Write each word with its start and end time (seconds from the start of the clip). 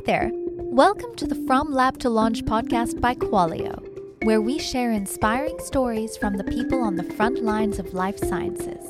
Hi 0.00 0.06
there. 0.06 0.30
Welcome 0.32 1.14
to 1.16 1.26
the 1.26 1.34
From 1.46 1.74
Lab 1.74 1.98
to 1.98 2.08
Launch 2.08 2.42
podcast 2.46 3.02
by 3.02 3.14
Qualio, 3.14 3.84
where 4.24 4.40
we 4.40 4.58
share 4.58 4.92
inspiring 4.92 5.58
stories 5.58 6.16
from 6.16 6.38
the 6.38 6.44
people 6.44 6.80
on 6.80 6.96
the 6.96 7.04
front 7.04 7.44
lines 7.44 7.78
of 7.78 7.92
life 7.92 8.18
sciences. 8.18 8.82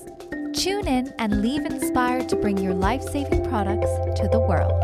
Tune 0.52 0.86
in 0.86 1.12
and 1.18 1.42
leave 1.42 1.66
inspired 1.66 2.28
to 2.28 2.36
bring 2.36 2.58
your 2.58 2.74
life 2.74 3.02
saving 3.02 3.44
products 3.48 3.90
to 4.20 4.28
the 4.30 4.38
world. 4.38 4.80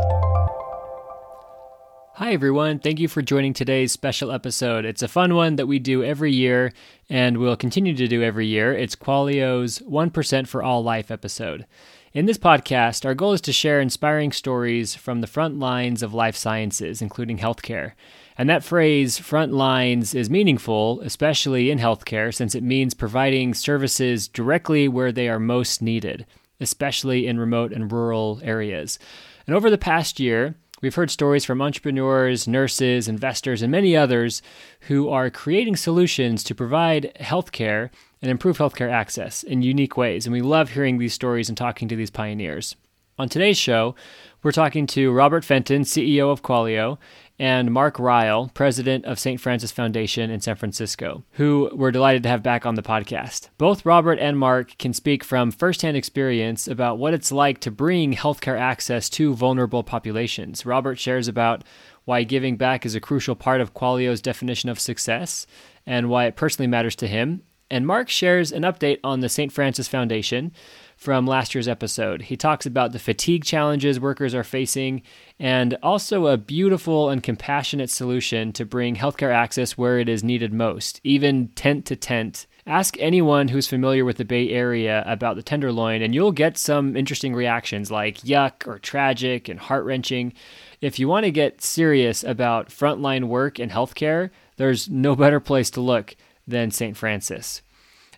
Hi, 2.14 2.32
everyone. 2.32 2.80
Thank 2.80 2.98
you 2.98 3.06
for 3.06 3.22
joining 3.22 3.52
today's 3.52 3.92
special 3.92 4.32
episode. 4.32 4.84
It's 4.84 5.02
a 5.02 5.08
fun 5.08 5.36
one 5.36 5.54
that 5.56 5.66
we 5.66 5.78
do 5.78 6.02
every 6.02 6.32
year 6.32 6.72
and 7.08 7.36
we'll 7.36 7.56
continue 7.56 7.94
to 7.94 8.08
do 8.08 8.24
every 8.24 8.48
year. 8.48 8.72
It's 8.72 8.96
Qualio's 8.96 9.78
1% 9.78 10.48
for 10.48 10.60
All 10.60 10.82
Life 10.82 11.12
episode. 11.12 11.66
In 12.12 12.26
this 12.26 12.38
podcast, 12.38 13.04
our 13.04 13.14
goal 13.14 13.32
is 13.32 13.40
to 13.42 13.52
share 13.52 13.80
inspiring 13.80 14.32
stories 14.32 14.94
from 14.94 15.20
the 15.20 15.26
front 15.26 15.58
lines 15.58 16.02
of 16.02 16.14
life 16.14 16.36
sciences, 16.36 17.02
including 17.02 17.38
healthcare. 17.38 17.92
And 18.38 18.48
that 18.48 18.64
phrase, 18.64 19.18
front 19.18 19.52
lines, 19.52 20.14
is 20.14 20.30
meaningful, 20.30 21.00
especially 21.00 21.70
in 21.70 21.78
healthcare, 21.78 22.32
since 22.32 22.54
it 22.54 22.62
means 22.62 22.94
providing 22.94 23.54
services 23.54 24.28
directly 24.28 24.88
where 24.88 25.12
they 25.12 25.28
are 25.28 25.40
most 25.40 25.82
needed, 25.82 26.26
especially 26.60 27.26
in 27.26 27.40
remote 27.40 27.72
and 27.72 27.90
rural 27.90 28.40
areas. 28.42 28.98
And 29.46 29.54
over 29.54 29.68
the 29.68 29.78
past 29.78 30.20
year, 30.20 30.54
We've 30.82 30.94
heard 30.94 31.10
stories 31.10 31.46
from 31.46 31.62
entrepreneurs, 31.62 32.46
nurses, 32.46 33.08
investors, 33.08 33.62
and 33.62 33.72
many 33.72 33.96
others 33.96 34.42
who 34.80 35.08
are 35.08 35.30
creating 35.30 35.76
solutions 35.76 36.44
to 36.44 36.54
provide 36.54 37.16
healthcare 37.18 37.88
and 38.22 38.30
improve 38.30 38.58
healthcare 38.58 38.90
access 38.90 39.42
in 39.42 39.62
unique 39.62 39.96
ways. 39.96 40.26
And 40.26 40.32
we 40.32 40.42
love 40.42 40.70
hearing 40.70 40.98
these 40.98 41.14
stories 41.14 41.48
and 41.48 41.56
talking 41.56 41.88
to 41.88 41.96
these 41.96 42.10
pioneers. 42.10 42.76
On 43.18 43.28
today's 43.30 43.56
show, 43.56 43.94
we're 44.42 44.52
talking 44.52 44.86
to 44.88 45.10
Robert 45.10 45.42
Fenton, 45.42 45.82
CEO 45.82 46.30
of 46.30 46.42
Qualio, 46.42 46.98
and 47.38 47.72
Mark 47.72 47.98
Ryle, 47.98 48.50
president 48.52 49.06
of 49.06 49.18
St. 49.18 49.40
Francis 49.40 49.72
Foundation 49.72 50.30
in 50.30 50.40
San 50.40 50.56
Francisco, 50.56 51.24
who 51.32 51.70
we're 51.72 51.90
delighted 51.90 52.22
to 52.24 52.28
have 52.28 52.42
back 52.42 52.66
on 52.66 52.74
the 52.74 52.82
podcast. 52.82 53.48
Both 53.56 53.86
Robert 53.86 54.18
and 54.18 54.38
Mark 54.38 54.76
can 54.78 54.92
speak 54.92 55.24
from 55.24 55.50
firsthand 55.50 55.96
experience 55.96 56.68
about 56.68 56.98
what 56.98 57.14
it's 57.14 57.32
like 57.32 57.58
to 57.60 57.70
bring 57.70 58.12
healthcare 58.12 58.58
access 58.58 59.08
to 59.10 59.34
vulnerable 59.34 59.82
populations. 59.82 60.66
Robert 60.66 60.98
shares 60.98 61.26
about 61.26 61.64
why 62.04 62.22
giving 62.22 62.56
back 62.56 62.84
is 62.84 62.94
a 62.94 63.00
crucial 63.00 63.34
part 63.34 63.62
of 63.62 63.74
Qualio's 63.74 64.20
definition 64.20 64.68
of 64.68 64.78
success 64.78 65.46
and 65.86 66.10
why 66.10 66.26
it 66.26 66.36
personally 66.36 66.68
matters 66.68 66.96
to 66.96 67.06
him. 67.06 67.42
And 67.70 67.86
Mark 67.86 68.08
shares 68.08 68.52
an 68.52 68.62
update 68.62 69.00
on 69.02 69.20
the 69.20 69.28
St. 69.28 69.50
Francis 69.50 69.88
Foundation 69.88 70.52
from 70.96 71.26
last 71.26 71.54
year's 71.54 71.68
episode. 71.68 72.22
He 72.22 72.36
talks 72.36 72.64
about 72.64 72.92
the 72.92 72.98
fatigue 72.98 73.44
challenges 73.44 74.00
workers 74.00 74.34
are 74.34 74.44
facing 74.44 75.02
and 75.38 75.76
also 75.82 76.26
a 76.26 76.38
beautiful 76.38 77.10
and 77.10 77.22
compassionate 77.22 77.90
solution 77.90 78.52
to 78.54 78.64
bring 78.64 78.96
healthcare 78.96 79.32
access 79.32 79.76
where 79.76 79.98
it 79.98 80.08
is 80.08 80.24
needed 80.24 80.52
most, 80.52 81.00
even 81.04 81.48
tent 81.48 81.84
to 81.86 81.96
tent. 81.96 82.46
Ask 82.66 82.96
anyone 82.98 83.48
who's 83.48 83.68
familiar 83.68 84.04
with 84.04 84.16
the 84.16 84.24
Bay 84.24 84.50
Area 84.50 85.04
about 85.06 85.36
the 85.36 85.42
Tenderloin, 85.42 86.02
and 86.02 86.14
you'll 86.14 86.32
get 86.32 86.58
some 86.58 86.96
interesting 86.96 87.34
reactions 87.34 87.90
like 87.90 88.18
yuck 88.18 88.66
or 88.66 88.78
tragic 88.78 89.48
and 89.48 89.60
heart 89.60 89.84
wrenching. 89.84 90.32
If 90.80 90.98
you 90.98 91.08
want 91.08 91.24
to 91.24 91.30
get 91.30 91.62
serious 91.62 92.24
about 92.24 92.70
frontline 92.70 93.24
work 93.24 93.60
in 93.60 93.70
healthcare, 93.70 94.30
there's 94.56 94.88
no 94.88 95.14
better 95.16 95.40
place 95.40 95.70
to 95.70 95.80
look 95.80 96.16
than 96.46 96.70
St. 96.70 96.96
Francis. 96.96 97.62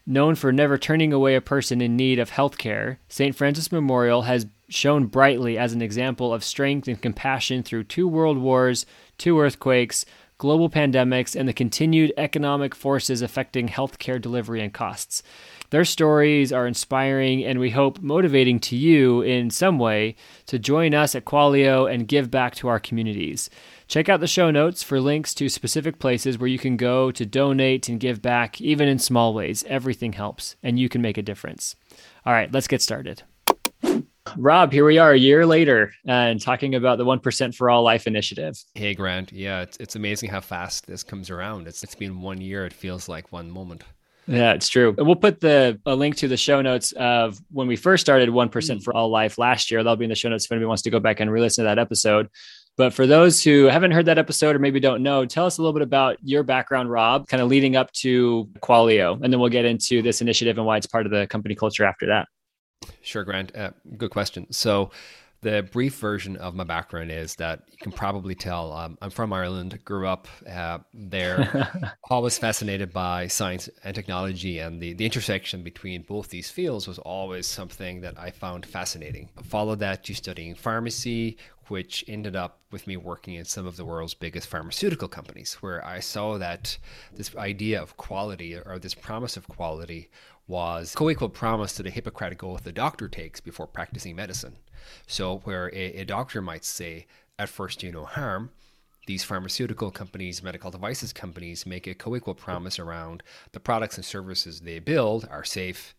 Known 0.07 0.37
for 0.37 0.53
never 0.53 0.79
turning 0.79 1.13
away 1.13 1.35
a 1.35 1.41
person 1.41 1.81
in 1.81 1.97
need 1.97 2.19
of 2.19 2.31
health 2.31 2.57
care, 2.57 2.99
St. 3.09 3.37
Francis 3.37 3.71
Memorial 3.71 4.23
has 4.23 4.47
shone 4.69 5.07
brightly 5.07 5.59
as 5.59 5.73
an 5.73 5.83
example 5.83 6.33
of 6.33 6.45
strength 6.45 6.89
and 6.89 7.01
compassion 7.01 7.63
through 7.63 7.85
two 7.85 8.09
world 8.09 8.39
wars, 8.39 8.87
two 9.19 9.39
earthquakes, 9.39 10.05
global 10.39 10.71
pandemics, 10.71 11.39
and 11.39 11.49
the 11.49 11.53
continued 11.53 12.13
economic 12.17 12.75
forces 12.75 13.23
affecting 13.23 13.69
healthcare 13.69 14.21
delivery 14.21 14.63
and 14.63 14.73
costs. 14.73 15.23
Their 15.71 15.85
stories 15.85 16.53
are 16.53 16.67
inspiring 16.67 17.45
and 17.45 17.61
we 17.61 17.71
hope 17.71 18.01
motivating 18.01 18.59
to 18.61 18.77
you 18.77 19.21
in 19.21 19.51
some 19.51 19.79
way 19.79 20.17
to 20.47 20.59
join 20.59 20.95
us 20.95 21.15
at 21.15 21.27
Qualio 21.27 21.93
and 21.93 22.09
give 22.09 22.31
back 22.31 22.55
to 22.57 22.69
our 22.69 22.81
communities. 22.81 23.51
Check 23.87 24.09
out 24.09 24.21
the 24.21 24.27
show 24.27 24.51
notes 24.51 24.83
for 24.83 25.01
links 25.01 25.35
to 25.35 25.49
specific 25.49 25.99
places 25.99 26.39
where 26.39 26.49
you 26.49 26.59
can 26.59 26.77
go 26.77 27.11
to 27.11 27.27
donate 27.27 27.89
and 27.89 28.01
give 28.01 28.23
back, 28.23 28.61
even 28.61 28.89
in 28.89 28.99
small 28.99 29.35
ways. 29.35 29.65
Everything 29.67 30.15
helps, 30.15 30.57
and 30.63 30.79
you 30.79 30.89
can 30.89 31.03
make 31.03 31.19
a 31.19 31.23
difference. 31.23 31.77
All 32.25 32.33
right, 32.33 32.53
let's 32.53 32.69
get 32.69 32.83
started. 32.83 33.23
Rob, 34.37 34.73
here 34.73 34.85
we 34.85 34.99
are 34.99 35.13
a 35.13 35.19
year 35.19 35.47
later 35.47 35.93
and 36.07 36.41
talking 36.41 36.75
about 36.75 36.99
the 36.99 37.05
1% 37.05 37.55
for 37.55 37.71
all 37.71 37.83
life 37.83 38.07
initiative. 38.07 38.63
Hey, 38.75 38.95
Grant. 38.95 39.33
Yeah, 39.33 39.63
it's, 39.63 39.77
it's 39.79 39.97
amazing 39.97 40.31
how 40.31 40.41
fast 40.41 40.87
this 40.87 41.03
comes 41.03 41.31
around. 41.31 41.67
It's, 41.67 41.83
it's 41.83 41.95
been 41.95 42.21
one 42.21 42.41
year. 42.41 42.67
It 42.67 42.73
feels 42.73 43.09
like 43.09 43.33
one 43.33 43.51
moment. 43.51 43.85
Yeah, 44.27 44.53
it's 44.53 44.69
true. 44.69 44.95
We'll 44.99 45.17
put 45.17 45.41
the 45.41 45.81
a 45.87 45.95
link 45.95 46.17
to 46.17 46.29
the 46.29 46.37
show 46.37 46.61
notes 46.61 46.93
of 46.93 47.41
when 47.51 47.67
we 47.67 47.77
first 47.77 48.03
started 48.03 48.29
1% 48.29 48.83
for 48.83 48.95
all 48.95 49.09
life 49.09 49.39
last 49.39 49.71
year. 49.71 49.83
That'll 49.83 49.97
be 49.97 50.05
in 50.05 50.11
the 50.11 50.17
show 50.17 50.29
notes 50.29 50.45
if 50.45 50.53
anybody 50.53 50.67
wants 50.67 50.83
to 50.83 50.91
go 50.91 51.01
back 51.01 51.21
and 51.21 51.33
re-listen 51.33 51.65
to 51.65 51.69
that 51.69 51.79
episode. 51.79 52.29
But 52.77 52.93
for 52.93 53.07
those 53.07 53.43
who 53.43 53.65
haven't 53.65 53.91
heard 53.91 54.07
that 54.07 54.19
episode 54.19 54.55
or 54.55 54.61
maybe 54.61 54.79
don't 54.81 55.03
know, 55.03 55.25
tell 55.25 55.47
us 55.47 55.59
a 55.59 55.63
little 55.63 55.73
bit 55.73 55.83
about 55.83 56.17
your 56.23 56.45
background, 56.45 56.91
Rob, 56.91 57.27
kind 57.27 57.43
of 57.43 57.49
leading 57.49 57.75
up 57.75 57.91
to 57.93 58.49
Qualio. 58.61 59.19
And 59.21 59.33
then 59.33 59.41
we'll 59.41 59.49
get 59.49 59.65
into 59.65 60.01
this 60.01 60.21
initiative 60.21 60.59
and 60.59 60.67
why 60.67 60.77
it's 60.77 60.87
part 60.87 61.05
of 61.05 61.11
the 61.11 61.27
company 61.27 61.57
culture 61.57 61.85
after 61.85 62.07
that. 62.07 62.29
Sure, 63.01 63.25
Grant. 63.25 63.55
Uh, 63.57 63.71
good 63.97 64.11
question. 64.11 64.47
So, 64.53 64.91
the 65.41 65.63
brief 65.71 65.95
version 65.99 66.37
of 66.37 66.55
my 66.55 66.65
background 66.65 67.13
is 67.13 67.37
that 67.37 67.63
you 67.71 67.79
can 67.79 67.93
probably 67.93 68.35
tell 68.35 68.73
um, 68.73 68.99
I'm 69.01 69.11
from 69.11 69.33
Ireland, 69.33 69.79
grew 69.85 70.09
up 70.09 70.27
uh, 70.51 70.79
there, 70.93 71.95
always 72.11 72.37
fascinated 72.37 72.93
by 72.93 73.29
science 73.29 73.69
and 73.85 73.95
technology, 73.95 74.59
and 74.59 74.81
the, 74.81 74.95
the 74.95 75.05
intersection 75.05 75.63
between 75.63 76.03
both 76.03 76.29
these 76.29 76.51
fields 76.51 76.89
was 76.89 76.99
always 76.99 77.47
something 77.47 78.01
that 78.01 78.19
I 78.19 78.31
found 78.31 78.67
fascinating. 78.67 79.29
Followed 79.45 79.79
that 79.79 80.03
to 80.05 80.15
studying 80.15 80.57
pharmacy, 80.57 81.37
which 81.69 82.05
ended 82.09 82.35
up 82.35 82.59
with 82.73 82.87
me 82.89 82.97
working 82.97 83.35
in 83.35 83.45
some 83.45 83.67
of 83.67 83.77
the 83.77 83.85
world's 83.85 84.15
biggest 84.15 84.49
pharmaceutical 84.49 85.07
companies, 85.07 85.55
where 85.61 85.85
I 85.87 86.01
saw 86.01 86.37
that 86.39 86.77
this 87.15 87.35
idea 87.37 87.81
of 87.81 87.97
quality 87.97 88.57
or 88.57 88.81
this 88.81 88.95
promise 88.95 89.37
of 89.37 89.47
quality 89.47 90.11
was 90.49 90.95
co-equal 90.95 91.29
promise 91.29 91.75
to 91.75 91.83
the 91.83 91.91
Hippocratic 91.91 92.43
oath 92.43 92.65
the 92.65 92.73
doctor 92.73 93.07
takes 93.07 93.39
before 93.39 93.67
practicing 93.67 94.17
medicine. 94.17 94.57
So 95.07 95.39
where 95.45 95.69
a, 95.75 96.01
a 96.01 96.05
doctor 96.05 96.41
might 96.41 96.65
say, 96.65 97.07
at 97.39 97.51
first 97.51 97.79
do 97.79 97.93
no 97.93 98.07
harm, 98.07 98.51
these 99.07 99.25
pharmaceutical 99.25 99.91
companies, 99.91 100.43
medical 100.43 100.71
devices 100.71 101.13
companies 101.13 101.67
make 101.67 101.87
a 101.87 101.95
co-equal 101.95 102.35
promise 102.35 102.79
around 102.79 103.23
the 103.53 103.61
products 103.61 103.97
and 103.97 104.05
services 104.05 104.61
they 104.61 104.79
build 104.79 105.29
are 105.31 105.45
safe, 105.45 105.95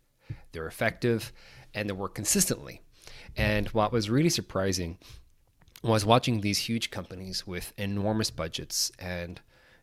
they're 0.52 0.68
effective, 0.68 1.32
and 1.74 1.88
they 1.88 1.94
work 1.94 2.16
consistently. 2.16 2.82
And 3.38 3.68
what 3.70 3.92
was 3.92 4.10
really 4.10 4.30
surprising 4.30 4.98
was 5.84 6.06
watching 6.06 6.42
these 6.42 6.60
huge 6.60 6.92
companies 6.92 7.48
with 7.48 7.74
enormous 7.78 8.32
budgets 8.32 8.92
and 9.00 9.40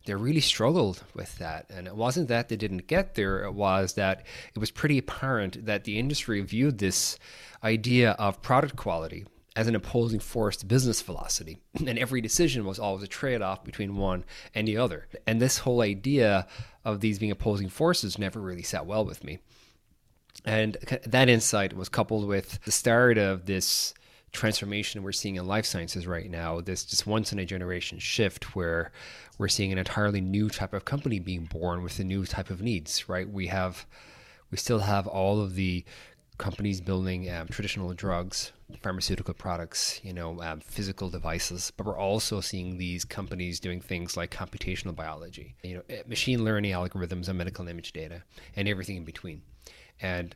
they 0.06 0.14
really 0.14 0.40
struggled 0.40 1.02
with 1.14 1.36
that. 1.38 1.66
And 1.70 1.86
it 1.86 1.96
wasn't 1.96 2.28
that 2.28 2.48
they 2.48 2.56
didn't 2.56 2.86
get 2.86 3.14
there, 3.14 3.44
it 3.44 3.52
was 3.52 3.94
that 3.94 4.24
it 4.54 4.58
was 4.58 4.70
pretty 4.70 4.98
apparent 4.98 5.66
that 5.66 5.84
the 5.84 5.98
industry 5.98 6.40
viewed 6.40 6.78
this 6.78 7.18
idea 7.62 8.12
of 8.12 8.42
product 8.42 8.76
quality 8.76 9.26
as 9.56 9.66
an 9.66 9.74
opposing 9.74 10.20
force 10.20 10.56
to 10.58 10.66
business 10.66 11.02
velocity. 11.02 11.58
And 11.86 11.98
every 11.98 12.20
decision 12.20 12.64
was 12.64 12.78
always 12.78 13.02
a 13.02 13.08
trade 13.08 13.42
off 13.42 13.64
between 13.64 13.96
one 13.96 14.24
and 14.54 14.68
the 14.68 14.76
other. 14.76 15.08
And 15.26 15.40
this 15.40 15.58
whole 15.58 15.80
idea 15.80 16.46
of 16.84 17.00
these 17.00 17.18
being 17.18 17.32
opposing 17.32 17.68
forces 17.68 18.18
never 18.18 18.40
really 18.40 18.62
sat 18.62 18.86
well 18.86 19.04
with 19.04 19.24
me. 19.24 19.38
And 20.44 20.76
that 21.06 21.28
insight 21.28 21.74
was 21.74 21.88
coupled 21.88 22.28
with 22.28 22.62
the 22.64 22.70
start 22.70 23.18
of 23.18 23.46
this 23.46 23.94
transformation 24.32 25.02
we're 25.02 25.12
seeing 25.12 25.36
in 25.36 25.46
life 25.46 25.64
sciences 25.64 26.06
right 26.06 26.30
now, 26.30 26.60
this 26.60 26.84
just 26.84 27.06
once 27.06 27.32
in 27.32 27.38
a 27.38 27.44
generation 27.44 27.98
shift 27.98 28.54
where 28.54 28.92
we're 29.38 29.48
seeing 29.48 29.72
an 29.72 29.78
entirely 29.78 30.20
new 30.20 30.48
type 30.48 30.72
of 30.72 30.84
company 30.84 31.18
being 31.18 31.44
born 31.44 31.82
with 31.82 31.98
a 31.98 32.04
new 32.04 32.24
type 32.24 32.50
of 32.50 32.62
needs, 32.62 33.08
right? 33.08 33.28
We 33.28 33.48
have, 33.48 33.86
we 34.50 34.56
still 34.56 34.80
have 34.80 35.06
all 35.06 35.40
of 35.40 35.54
the 35.54 35.84
companies 36.38 36.80
building 36.80 37.30
um, 37.30 37.48
traditional 37.48 37.92
drugs, 37.94 38.52
pharmaceutical 38.82 39.34
products, 39.34 40.00
you 40.02 40.12
know, 40.12 40.40
um, 40.42 40.60
physical 40.60 41.08
devices, 41.08 41.72
but 41.76 41.86
we're 41.86 41.98
also 41.98 42.40
seeing 42.40 42.76
these 42.76 43.04
companies 43.04 43.60
doing 43.60 43.80
things 43.80 44.16
like 44.16 44.30
computational 44.30 44.94
biology, 44.94 45.54
you 45.62 45.76
know, 45.76 45.82
eh, 45.88 46.02
machine 46.06 46.44
learning 46.44 46.72
algorithms 46.72 47.28
and 47.28 47.38
medical 47.38 47.66
image 47.68 47.92
data, 47.92 48.22
and 48.54 48.68
everything 48.68 48.96
in 48.96 49.04
between. 49.04 49.42
And 50.00 50.34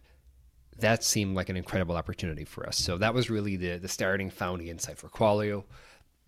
that 0.79 1.05
seemed 1.05 1.37
like 1.37 1.49
an 1.49 1.57
incredible 1.57 1.97
opportunity 1.97 2.45
for 2.45 2.67
us. 2.67 2.79
So 2.79 2.97
that 2.99 3.13
was 3.13 3.29
really 3.29 3.57
the 3.57 3.77
the 3.77 3.89
starting 3.89 4.31
founding 4.31 4.69
insight 4.69 4.99
for 4.99 5.09
Qualio. 5.09 5.65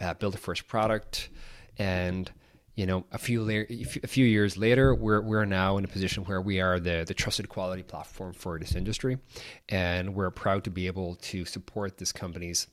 Uh, 0.01 0.15
build 0.15 0.35
a 0.35 0.39
first 0.39 0.67
product, 0.67 1.31
and 1.79 2.31
you 2.75 2.87
know, 2.87 3.05
a 3.13 3.19
few 3.19 3.43
la- 3.43 3.69
a 4.03 4.07
few 4.07 4.25
years 4.25 4.57
later, 4.57 4.95
we're 4.95 5.21
we're 5.21 5.45
now 5.45 5.77
in 5.77 5.85
a 5.85 5.89
position 5.89 6.25
where 6.25 6.41
we 6.41 6.61
are 6.61 6.81
the 6.81 7.05
the 7.07 7.15
trusted 7.15 7.49
quality 7.49 7.83
platform 7.83 8.33
for 8.33 8.59
this 8.59 8.75
industry, 8.75 9.19
and 9.69 10.15
we're 10.15 10.31
proud 10.31 10.65
to 10.65 10.71
be 10.71 10.87
able 10.87 11.17
to 11.17 11.45
support 11.45 11.99
this 11.99 12.13
company's 12.13 12.67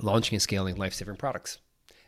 launching 0.00 0.36
and 0.36 0.42
scaling 0.42 0.76
life 0.76 0.94
saving 0.94 1.16
products. 1.16 1.58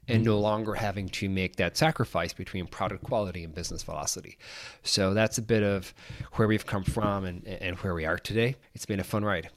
and 0.09 0.25
no 0.25 0.37
mm. 0.39 0.43
longer 0.43 0.75
having 0.75 1.09
to 1.09 1.29
make 1.29 1.57
that 1.57 1.77
sacrifice 1.77 2.33
between 2.33 2.67
product 2.67 3.05
quality 3.05 3.45
and 3.45 3.55
business 3.55 3.83
velocity. 3.83 4.39
So 4.83 5.15
that's 5.15 5.39
a 5.39 5.43
bit 5.43 5.63
of 5.63 5.95
where 6.33 6.49
we've 6.49 6.67
come 6.67 6.85
from 6.85 7.25
and, 7.25 7.47
and 7.47 7.77
where 7.79 7.95
we 7.95 8.05
are 8.07 8.19
today. 8.19 8.57
It's 8.75 8.87
been 8.87 9.01
a 9.01 9.05
fun 9.05 9.25
ride. 9.25 9.51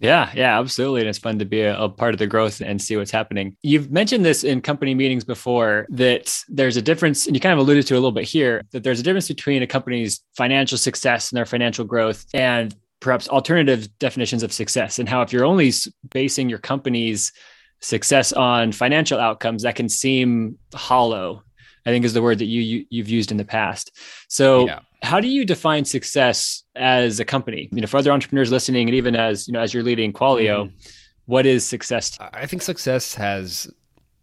Yeah, 0.00 0.30
yeah, 0.34 0.58
absolutely. 0.58 1.00
And 1.00 1.08
it's 1.08 1.18
fun 1.18 1.38
to 1.38 1.44
be 1.44 1.60
a, 1.60 1.78
a, 1.78 1.88
part 1.88 2.14
of 2.14 2.18
the 2.18 2.26
growth 2.26 2.60
and 2.60 2.82
see 2.82 2.96
what's 2.96 3.10
happening. 3.10 3.56
You've 3.62 3.90
mentioned 3.90 4.24
this 4.24 4.42
in 4.42 4.60
company 4.60 4.94
meetings 4.94 5.24
before 5.24 5.86
that 5.90 6.36
there's 6.48 6.76
a 6.76 6.82
difference, 6.82 7.26
and 7.26 7.36
you 7.36 7.40
kind 7.40 7.52
of 7.52 7.60
alluded 7.60 7.86
to 7.86 7.94
a 7.94 7.96
little 7.96 8.12
bit 8.12 8.24
here, 8.24 8.62
that 8.72 8.82
there's 8.82 9.00
a 9.00 9.02
difference 9.02 9.28
between 9.28 9.62
a 9.62 9.66
company's 9.66 10.20
financial 10.36 10.78
success 10.78 11.30
and 11.30 11.36
their 11.36 11.46
financial 11.46 11.84
growth 11.84 12.26
and 12.34 12.74
perhaps 13.00 13.28
alternative 13.28 13.88
definitions 13.98 14.42
of 14.42 14.52
success. 14.52 14.98
And 14.98 15.08
how 15.08 15.22
if 15.22 15.32
you're 15.32 15.44
only 15.44 15.72
basing 16.10 16.48
your 16.48 16.58
company's 16.58 17.32
success 17.80 18.32
on 18.32 18.72
financial 18.72 19.20
outcomes, 19.20 19.62
that 19.62 19.76
can 19.76 19.88
seem 19.88 20.58
hollow. 20.74 21.42
I 21.86 21.90
think 21.90 22.04
is 22.04 22.14
the 22.14 22.22
word 22.22 22.38
that 22.38 22.46
you, 22.46 22.62
you 22.62 22.86
you've 22.88 23.10
used 23.10 23.30
in 23.30 23.36
the 23.36 23.44
past. 23.44 23.92
So 24.28 24.66
yeah 24.66 24.80
how 25.04 25.20
do 25.20 25.28
you 25.28 25.44
define 25.44 25.84
success 25.84 26.64
as 26.74 27.20
a 27.20 27.24
company? 27.24 27.68
You 27.72 27.80
know, 27.80 27.86
for 27.86 27.98
other 27.98 28.10
entrepreneurs 28.10 28.50
listening, 28.50 28.88
and 28.88 28.96
even 28.96 29.14
as 29.14 29.46
you 29.46 29.52
know, 29.52 29.60
as 29.60 29.74
you're 29.74 29.82
leading 29.82 30.12
Qualio, 30.12 30.66
mm-hmm. 30.66 30.76
what 31.26 31.46
is 31.46 31.66
success? 31.66 32.16
I 32.20 32.46
think 32.46 32.62
success 32.62 33.14
has 33.14 33.70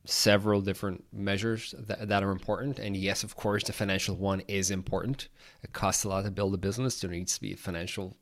several 0.06 0.62
different 0.62 1.04
measures 1.14 1.76
that, 1.78 2.08
that 2.08 2.24
are 2.24 2.32
important. 2.32 2.80
And 2.80 2.98
yes, 2.98 3.24
of 3.24 3.36
course, 3.36 3.64
the 3.64 3.74
financial 3.74 4.16
one 4.16 4.42
is 4.48 4.72
important. 4.72 5.30
It 5.64 5.74
costs 5.74 6.04
a 6.04 6.10
lot 6.10 6.26
to 6.26 6.32
build 6.32 6.54
a 6.56 6.58
business. 6.58 7.00
There 7.00 7.12
needs 7.12 7.36
to 7.36 7.42
be 7.42 7.54
financial 7.54 8.18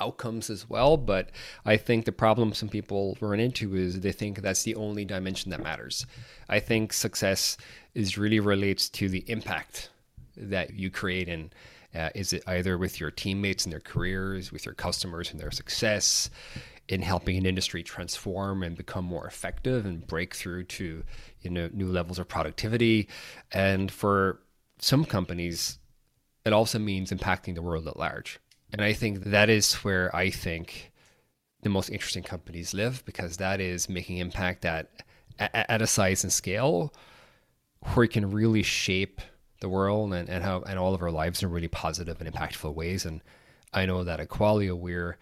outcomes 0.00 0.48
as 0.48 0.68
well. 0.68 0.96
But 0.96 1.30
I 1.64 1.76
think 1.76 2.06
the 2.06 2.12
problem 2.12 2.54
some 2.54 2.70
people 2.70 3.18
run 3.20 3.40
into 3.40 3.76
is 3.76 4.00
they 4.00 4.12
think 4.12 4.40
that's 4.40 4.62
the 4.62 4.74
only 4.74 5.04
dimension 5.04 5.50
that 5.50 5.62
matters. 5.62 6.06
I 6.48 6.60
think 6.60 6.92
success 6.92 7.58
is 7.94 8.16
really 8.16 8.40
relates 8.40 8.88
to 8.90 9.08
the 9.08 9.24
impact 9.28 9.90
that 10.36 10.72
you 10.74 10.90
create 10.90 11.28
and 11.28 11.54
uh, 11.94 12.10
is 12.14 12.32
it 12.32 12.42
either 12.46 12.78
with 12.78 13.00
your 13.00 13.10
teammates 13.10 13.64
and 13.64 13.72
their 13.72 13.80
careers, 13.80 14.50
with 14.50 14.64
your 14.64 14.74
customers 14.74 15.30
and 15.30 15.40
their 15.40 15.50
success, 15.50 16.30
in 16.88 17.02
helping 17.02 17.36
an 17.36 17.46
industry 17.46 17.82
transform 17.82 18.62
and 18.62 18.76
become 18.76 19.04
more 19.04 19.26
effective 19.26 19.86
and 19.86 20.06
break 20.06 20.34
through 20.34 20.64
to 20.64 21.04
you 21.40 21.50
know 21.50 21.68
new 21.72 21.88
levels 21.88 22.18
of 22.18 22.28
productivity? 22.28 23.08
And 23.52 23.90
for 23.90 24.40
some 24.78 25.04
companies, 25.04 25.78
it 26.44 26.52
also 26.52 26.78
means 26.78 27.12
impacting 27.12 27.54
the 27.54 27.62
world 27.62 27.86
at 27.86 27.98
large. 27.98 28.40
And 28.72 28.82
I 28.82 28.92
think 28.92 29.24
that 29.24 29.50
is 29.50 29.74
where 29.74 30.14
I 30.16 30.30
think 30.30 30.92
the 31.62 31.68
most 31.68 31.90
interesting 31.90 32.22
companies 32.22 32.74
live 32.74 33.04
because 33.04 33.36
that 33.36 33.60
is 33.60 33.88
making 33.88 34.18
impact 34.18 34.64
at 34.64 34.90
at 35.38 35.82
a 35.82 35.86
size 35.86 36.24
and 36.24 36.32
scale 36.32 36.92
where 37.94 38.04
it 38.04 38.12
can 38.12 38.30
really 38.30 38.62
shape 38.62 39.20
the 39.62 39.68
world 39.70 40.12
and, 40.12 40.28
and 40.28 40.44
how 40.44 40.60
and 40.62 40.78
all 40.78 40.92
of 40.92 41.02
our 41.02 41.10
lives 41.10 41.42
in 41.42 41.50
really 41.50 41.68
positive 41.68 42.20
and 42.20 42.30
impactful 42.30 42.74
ways. 42.74 43.06
And 43.06 43.22
I 43.72 43.86
know 43.86 44.04
that 44.04 44.20
at 44.20 44.28
Qualio 44.28 44.76
we're 44.76 45.16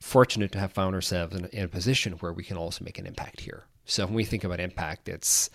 fortunate 0.00 0.52
to 0.52 0.60
have 0.60 0.72
found 0.72 0.94
ourselves 0.94 1.34
in, 1.34 1.46
in 1.46 1.64
a 1.64 1.68
position 1.68 2.12
where 2.14 2.32
we 2.32 2.44
can 2.44 2.56
also 2.56 2.84
make 2.84 2.98
an 2.98 3.06
impact 3.06 3.40
here. 3.40 3.64
So 3.84 4.04
when 4.04 4.14
we 4.14 4.24
think 4.24 4.44
about 4.44 4.60
impact, 4.60 5.08
it's 5.08 5.50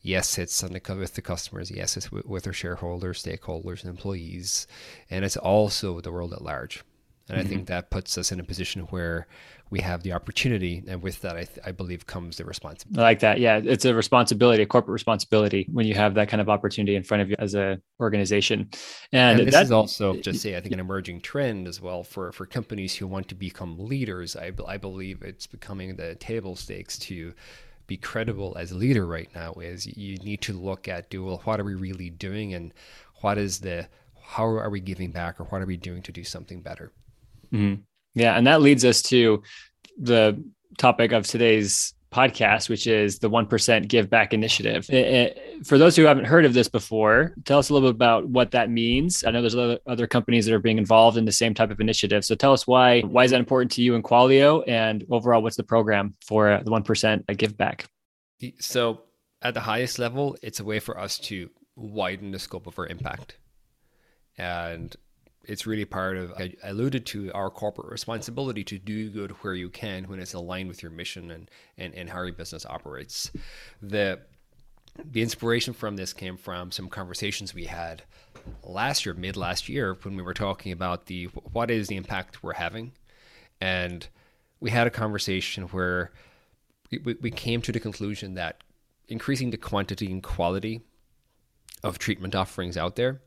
yes, 0.00 0.38
it's 0.38 0.60
the, 0.60 0.80
with 0.96 1.14
the 1.14 1.22
customers. 1.22 1.70
Yes, 1.70 1.96
it's 1.96 2.12
with, 2.12 2.26
with 2.26 2.46
our 2.46 2.52
shareholders, 2.52 3.24
stakeholders, 3.24 3.82
and 3.82 3.90
employees, 3.90 4.68
and 5.10 5.24
it's 5.24 5.36
also 5.36 6.00
the 6.00 6.12
world 6.12 6.32
at 6.32 6.42
large. 6.42 6.84
And 7.28 7.38
mm-hmm. 7.38 7.46
I 7.46 7.48
think 7.48 7.66
that 7.66 7.90
puts 7.90 8.16
us 8.18 8.30
in 8.30 8.38
a 8.38 8.44
position 8.44 8.82
where 8.82 9.26
we 9.70 9.80
have 9.80 10.02
the 10.02 10.12
opportunity. 10.12 10.82
And 10.86 11.02
with 11.02 11.20
that, 11.22 11.36
I, 11.36 11.44
th- 11.44 11.58
I 11.64 11.72
believe 11.72 12.06
comes 12.06 12.36
the 12.36 12.44
responsibility. 12.44 13.00
I 13.00 13.02
like 13.02 13.20
that. 13.20 13.40
Yeah. 13.40 13.60
It's 13.62 13.84
a 13.84 13.94
responsibility, 13.94 14.62
a 14.62 14.66
corporate 14.66 14.92
responsibility 14.92 15.66
when 15.72 15.86
you 15.86 15.94
have 15.94 16.14
that 16.14 16.28
kind 16.28 16.40
of 16.40 16.48
opportunity 16.48 16.96
in 16.96 17.02
front 17.02 17.22
of 17.22 17.30
you 17.30 17.36
as 17.38 17.54
a 17.54 17.80
organization. 18.00 18.68
And, 19.12 19.40
and 19.40 19.48
this 19.48 19.60
is 19.60 19.72
also 19.72 20.16
just 20.16 20.40
say, 20.40 20.56
I 20.56 20.60
think 20.60 20.74
an 20.74 20.80
emerging 20.80 21.22
trend 21.22 21.66
as 21.66 21.80
well 21.80 22.04
for, 22.04 22.32
for 22.32 22.46
companies 22.46 22.94
who 22.94 23.06
want 23.06 23.28
to 23.28 23.34
become 23.34 23.78
leaders. 23.78 24.36
I, 24.36 24.52
I 24.66 24.76
believe 24.76 25.22
it's 25.22 25.46
becoming 25.46 25.96
the 25.96 26.14
table 26.16 26.56
stakes 26.56 26.98
to 27.00 27.32
be 27.86 27.96
credible 27.96 28.56
as 28.58 28.70
a 28.70 28.76
leader 28.76 29.06
right 29.06 29.28
now 29.34 29.52
is 29.54 29.86
you 29.86 30.16
need 30.18 30.40
to 30.40 30.54
look 30.54 30.88
at 30.88 31.10
do 31.10 31.22
well 31.22 31.42
what 31.44 31.60
are 31.60 31.64
we 31.64 31.74
really 31.74 32.08
doing 32.08 32.54
and 32.54 32.72
what 33.20 33.36
is 33.36 33.60
the 33.60 33.86
how 34.22 34.46
are 34.46 34.70
we 34.70 34.80
giving 34.80 35.10
back 35.10 35.38
or 35.38 35.44
what 35.44 35.60
are 35.60 35.66
we 35.66 35.76
doing 35.76 36.00
to 36.00 36.10
do 36.10 36.24
something 36.24 36.62
better 36.62 36.92
Mm-hmm. 37.54 37.82
Yeah. 38.14 38.36
And 38.36 38.46
that 38.46 38.62
leads 38.62 38.84
us 38.84 39.02
to 39.02 39.42
the 39.98 40.42
topic 40.78 41.12
of 41.12 41.26
today's 41.26 41.94
podcast, 42.14 42.68
which 42.68 42.86
is 42.86 43.18
the 43.18 43.28
1% 43.28 43.88
Give 43.88 44.08
Back 44.08 44.32
Initiative. 44.32 44.88
It, 44.88 44.94
it, 44.94 45.66
for 45.66 45.78
those 45.78 45.96
who 45.96 46.04
haven't 46.04 46.26
heard 46.26 46.44
of 46.44 46.54
this 46.54 46.68
before, 46.68 47.34
tell 47.44 47.58
us 47.58 47.70
a 47.70 47.74
little 47.74 47.88
bit 47.88 47.96
about 47.96 48.28
what 48.28 48.52
that 48.52 48.70
means. 48.70 49.24
I 49.24 49.32
know 49.32 49.40
there's 49.40 49.56
other, 49.56 49.80
other 49.86 50.06
companies 50.06 50.46
that 50.46 50.54
are 50.54 50.60
being 50.60 50.78
involved 50.78 51.16
in 51.16 51.24
the 51.24 51.32
same 51.32 51.54
type 51.54 51.72
of 51.72 51.80
initiative. 51.80 52.24
So 52.24 52.36
tell 52.36 52.52
us 52.52 52.66
why, 52.66 53.00
why 53.00 53.24
is 53.24 53.32
that 53.32 53.40
important 53.40 53.72
to 53.72 53.82
you 53.82 53.96
and 53.96 54.04
Qualio 54.04 54.62
and 54.68 55.04
overall, 55.10 55.42
what's 55.42 55.56
the 55.56 55.64
program 55.64 56.14
for 56.24 56.52
uh, 56.52 56.62
the 56.62 56.70
1% 56.70 57.36
Give 57.36 57.56
Back? 57.56 57.86
So 58.60 59.02
at 59.42 59.54
the 59.54 59.60
highest 59.60 59.98
level, 59.98 60.36
it's 60.40 60.60
a 60.60 60.64
way 60.64 60.78
for 60.78 60.98
us 60.98 61.18
to 61.18 61.50
widen 61.74 62.30
the 62.30 62.38
scope 62.38 62.68
of 62.68 62.78
our 62.78 62.86
impact. 62.86 63.38
And 64.38 64.94
it's 65.48 65.66
really 65.66 65.84
part 65.84 66.16
of 66.16 66.32
I 66.32 66.54
alluded 66.62 67.06
to 67.06 67.32
our 67.32 67.50
corporate 67.50 67.90
responsibility 67.90 68.64
to 68.64 68.78
do 68.78 69.10
good 69.10 69.30
where 69.42 69.54
you 69.54 69.68
can 69.68 70.04
when 70.04 70.20
it's 70.20 70.34
aligned 70.34 70.68
with 70.68 70.82
your 70.82 70.92
mission 70.92 71.30
and 71.30 71.50
and, 71.78 71.94
and 71.94 72.10
how 72.10 72.22
your 72.22 72.32
business 72.32 72.66
operates. 72.66 73.30
The 73.82 74.20
the 75.04 75.22
inspiration 75.22 75.74
from 75.74 75.96
this 75.96 76.12
came 76.12 76.36
from 76.36 76.70
some 76.70 76.88
conversations 76.88 77.52
we 77.52 77.64
had 77.64 78.02
last 78.62 79.04
year, 79.04 79.14
mid 79.14 79.36
last 79.36 79.68
year, 79.68 79.96
when 80.02 80.16
we 80.16 80.22
were 80.22 80.34
talking 80.34 80.72
about 80.72 81.06
the 81.06 81.24
what 81.52 81.70
is 81.70 81.88
the 81.88 81.96
impact 81.96 82.42
we're 82.42 82.54
having, 82.54 82.92
and 83.60 84.06
we 84.60 84.70
had 84.70 84.86
a 84.86 84.90
conversation 84.90 85.64
where 85.64 86.12
we, 86.90 87.16
we 87.20 87.30
came 87.30 87.60
to 87.62 87.72
the 87.72 87.80
conclusion 87.80 88.34
that 88.34 88.62
increasing 89.08 89.50
the 89.50 89.56
quantity 89.56 90.10
and 90.10 90.22
quality 90.22 90.82
of 91.82 91.98
treatment 91.98 92.34
offerings 92.34 92.76
out 92.76 92.96
there 92.96 93.20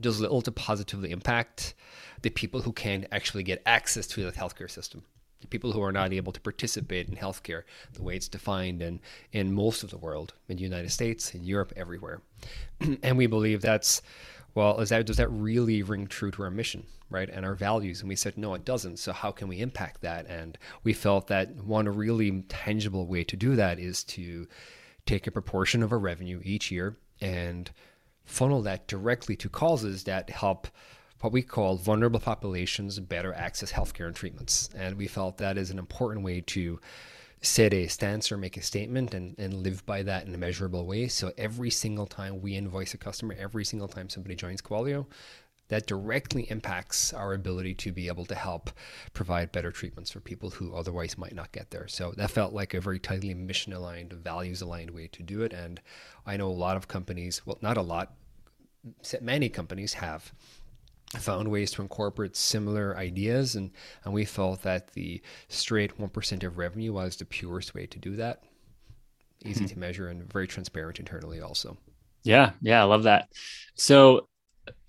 does 0.00 0.20
little 0.20 0.42
to 0.42 0.52
positively 0.52 1.10
impact 1.10 1.74
the 2.22 2.30
people 2.30 2.62
who 2.62 2.72
can't 2.72 3.06
actually 3.12 3.42
get 3.42 3.62
access 3.66 4.06
to 4.08 4.24
the 4.24 4.32
healthcare 4.32 4.70
system. 4.70 5.04
The 5.40 5.46
people 5.48 5.72
who 5.72 5.82
are 5.82 5.92
not 5.92 6.12
able 6.12 6.32
to 6.32 6.40
participate 6.40 7.08
in 7.08 7.16
healthcare 7.16 7.64
the 7.92 8.02
way 8.02 8.16
it's 8.16 8.28
defined 8.28 8.80
in, 8.80 9.00
in 9.32 9.52
most 9.52 9.82
of 9.82 9.90
the 9.90 9.98
world, 9.98 10.32
in 10.48 10.56
the 10.56 10.62
United 10.62 10.90
States, 10.90 11.34
in 11.34 11.44
Europe, 11.44 11.72
everywhere. 11.76 12.22
and 13.02 13.18
we 13.18 13.26
believe 13.26 13.60
that's, 13.60 14.00
well, 14.54 14.80
is 14.80 14.88
that, 14.88 15.04
does 15.04 15.18
that 15.18 15.28
really 15.28 15.82
ring 15.82 16.06
true 16.06 16.30
to 16.30 16.42
our 16.44 16.50
mission, 16.50 16.84
right? 17.10 17.28
And 17.28 17.44
our 17.44 17.54
values? 17.54 18.00
And 18.00 18.08
we 18.08 18.16
said, 18.16 18.38
no, 18.38 18.54
it 18.54 18.64
doesn't. 18.64 18.98
So 18.98 19.12
how 19.12 19.32
can 19.32 19.46
we 19.48 19.60
impact 19.60 20.00
that? 20.00 20.26
And 20.26 20.56
we 20.82 20.94
felt 20.94 21.26
that 21.26 21.54
one 21.56 21.86
really 21.88 22.42
tangible 22.48 23.06
way 23.06 23.22
to 23.24 23.36
do 23.36 23.54
that 23.56 23.78
is 23.78 24.02
to 24.04 24.48
take 25.04 25.26
a 25.26 25.30
proportion 25.30 25.82
of 25.82 25.92
our 25.92 25.98
revenue 25.98 26.40
each 26.42 26.70
year 26.70 26.96
and 27.20 27.70
funnel 28.24 28.62
that 28.62 28.86
directly 28.86 29.36
to 29.36 29.48
causes 29.48 30.04
that 30.04 30.30
help 30.30 30.68
what 31.20 31.32
we 31.32 31.42
call 31.42 31.76
vulnerable 31.76 32.20
populations 32.20 33.00
better 33.00 33.32
access 33.32 33.72
healthcare 33.72 34.06
and 34.06 34.14
treatments. 34.14 34.68
And 34.76 34.96
we 34.96 35.06
felt 35.06 35.38
that 35.38 35.56
is 35.56 35.70
an 35.70 35.78
important 35.78 36.22
way 36.22 36.42
to 36.42 36.78
set 37.40 37.72
a 37.74 37.86
stance 37.86 38.32
or 38.32 38.36
make 38.36 38.56
a 38.56 38.62
statement 38.62 39.14
and, 39.14 39.38
and 39.38 39.54
live 39.54 39.84
by 39.86 40.02
that 40.02 40.26
in 40.26 40.34
a 40.34 40.38
measurable 40.38 40.86
way. 40.86 41.08
So 41.08 41.32
every 41.36 41.70
single 41.70 42.06
time 42.06 42.40
we 42.40 42.56
invoice 42.56 42.94
a 42.94 42.98
customer, 42.98 43.34
every 43.38 43.64
single 43.64 43.88
time 43.88 44.08
somebody 44.08 44.34
joins 44.34 44.60
Qualio, 44.60 45.06
that 45.68 45.86
directly 45.86 46.50
impacts 46.50 47.12
our 47.12 47.32
ability 47.34 47.74
to 47.74 47.92
be 47.92 48.08
able 48.08 48.26
to 48.26 48.34
help 48.34 48.70
provide 49.12 49.52
better 49.52 49.70
treatments 49.70 50.10
for 50.10 50.20
people 50.20 50.50
who 50.50 50.74
otherwise 50.74 51.16
might 51.16 51.34
not 51.34 51.52
get 51.52 51.70
there. 51.70 51.88
So 51.88 52.12
that 52.16 52.30
felt 52.30 52.52
like 52.52 52.74
a 52.74 52.80
very 52.80 52.98
tightly 52.98 53.32
mission 53.34 53.72
aligned, 53.72 54.12
values 54.12 54.60
aligned 54.60 54.90
way 54.90 55.08
to 55.08 55.22
do 55.22 55.42
it. 55.42 55.52
And 55.52 55.80
I 56.26 56.36
know 56.36 56.48
a 56.48 56.52
lot 56.52 56.76
of 56.76 56.88
companies, 56.88 57.44
well, 57.46 57.58
not 57.62 57.76
a 57.76 57.82
lot, 57.82 58.14
many 59.20 59.48
companies 59.48 59.94
have 59.94 60.32
found 61.18 61.48
ways 61.48 61.70
to 61.72 61.82
incorporate 61.82 62.36
similar 62.36 62.96
ideas 62.96 63.54
and, 63.54 63.70
and 64.04 64.12
we 64.12 64.24
felt 64.24 64.62
that 64.62 64.92
the 64.92 65.22
straight 65.48 65.96
1% 65.98 66.44
of 66.44 66.58
revenue 66.58 66.92
was 66.92 67.16
the 67.16 67.24
purest 67.24 67.74
way 67.74 67.86
to 67.86 67.98
do 67.98 68.16
that 68.16 68.42
easy 69.44 69.64
mm-hmm. 69.64 69.74
to 69.74 69.78
measure 69.78 70.08
and 70.08 70.30
very 70.32 70.46
transparent 70.46 70.98
internally 70.98 71.40
also 71.40 71.76
yeah 72.24 72.50
yeah 72.62 72.80
i 72.80 72.84
love 72.84 73.04
that 73.04 73.28
so 73.74 74.26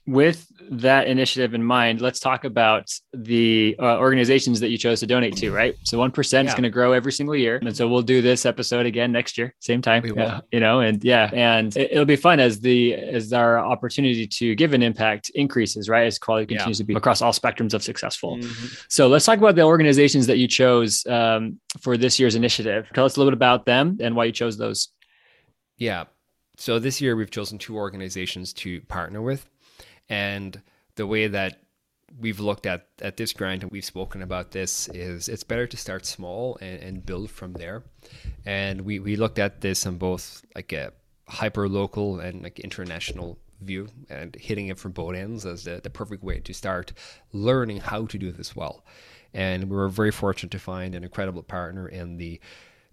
with 0.08 0.52
that 0.70 1.08
initiative 1.08 1.54
in 1.54 1.64
mind, 1.64 2.00
let's 2.00 2.20
talk 2.20 2.44
about 2.44 2.92
the 3.14 3.76
uh, 3.80 3.98
organizations 3.98 4.60
that 4.60 4.70
you 4.70 4.78
chose 4.78 5.00
to 5.00 5.08
donate 5.08 5.36
to, 5.38 5.52
right? 5.52 5.76
So 5.84 5.98
1% 5.98 6.34
yeah. 6.34 6.48
is 6.48 6.54
going 6.54 6.64
to 6.64 6.70
grow 6.70 6.94
every 6.94 7.12
single 7.12 7.36
year. 7.36 7.58
And 7.58 7.76
so 7.76 7.88
we'll 7.88 8.04
do 8.04 8.22
this 8.22 8.46
episode 8.46 8.86
again 8.86 9.12
next 9.12 9.38
year, 9.38 9.54
same 9.60 9.82
time, 9.82 10.04
uh, 10.18 10.42
you 10.52 10.60
know, 10.60 10.82
and 10.82 11.04
yeah, 11.04 11.30
and 11.34 11.76
it, 11.76 11.98
will 11.98 12.06
be 12.06 12.16
fun 12.16 12.40
as 12.40 12.60
the, 12.60 12.94
as 12.94 13.34
our 13.34 13.58
opportunity 13.58 14.28
to 14.28 14.54
give 14.56 14.74
an 14.74 14.84
impact 14.84 15.32
increases, 15.34 15.90
right? 15.90 16.06
As 16.06 16.20
Qualio 16.20 16.48
continues 16.48 16.80
yeah. 16.80 16.84
to 16.84 16.88
be 16.88 16.96
across 16.96 17.22
all 17.22 17.34
spectrums 17.34 17.74
of 17.74 17.84
successful. 17.84 18.38
Mm-hmm. 18.38 18.68
So 18.90 19.08
let's 19.08 19.26
talk 19.26 19.40
about 19.40 19.56
the 19.56 19.64
organizations 19.64 20.28
that 20.28 20.38
you 20.38 20.48
chose 20.48 21.06
um, 21.08 21.60
for 21.82 21.98
this 21.98 22.20
year's 22.20 22.36
initiative. 22.36 22.88
Tell 22.94 23.06
us 23.06 23.16
a 23.16 23.20
little 23.20 23.32
bit 23.32 23.38
about 23.38 23.66
them 23.66 23.98
and 24.02 24.16
why 24.16 24.26
you 24.26 24.32
chose 24.32 24.58
those. 24.58 24.90
Yeah. 25.78 26.06
So 26.58 26.80
this 26.80 27.02
year 27.02 27.16
we've 27.16 27.32
chosen 27.32 27.58
two 27.58 27.76
organizations 27.76 28.54
to 28.54 28.82
partner 28.82 29.22
with, 29.22 29.50
and 30.10 30.62
the 30.96 31.08
way 31.08 31.28
that 31.28 31.62
we've 32.20 32.40
looked 32.40 32.66
at 32.66 32.88
at 33.02 33.18
this 33.18 33.34
grant 33.34 33.64
and 33.64 33.72
we've 33.72 33.86
spoken 33.86 34.22
about 34.22 34.52
this 34.52 34.88
is 34.90 35.28
it's 35.28 35.44
better 35.44 35.68
to 35.68 35.78
start 35.78 36.06
small 36.06 36.58
and, 36.62 36.82
and 36.82 37.06
build 37.06 37.30
from 37.30 37.54
there. 37.54 37.84
And 38.46 38.82
we 38.82 39.00
we 39.00 39.16
looked 39.16 39.40
at 39.40 39.62
this 39.62 39.86
on 39.86 39.98
both 39.98 40.46
like 40.56 40.72
a 40.72 40.94
hyper 41.28 41.68
local 41.68 42.20
and 42.20 42.44
like 42.44 42.60
international 42.60 43.40
view 43.62 43.88
and 44.10 44.36
hitting 44.36 44.68
it 44.68 44.78
from 44.78 44.92
both 44.92 45.16
ends 45.16 45.46
as 45.46 45.64
the, 45.64 45.80
the 45.82 45.90
perfect 45.90 46.24
way 46.24 46.40
to 46.40 46.54
start 46.54 46.94
learning 47.34 47.78
how 47.78 48.06
to 48.06 48.18
do 48.18 48.32
this 48.32 48.56
well. 48.56 48.86
And 49.34 49.70
we 49.70 49.76
were 49.76 49.90
very 49.90 50.12
fortunate 50.12 50.52
to 50.52 50.60
find 50.60 50.96
an 50.96 51.04
incredible 51.04 51.44
partner 51.44 51.88
in 51.88 52.18
the 52.18 52.40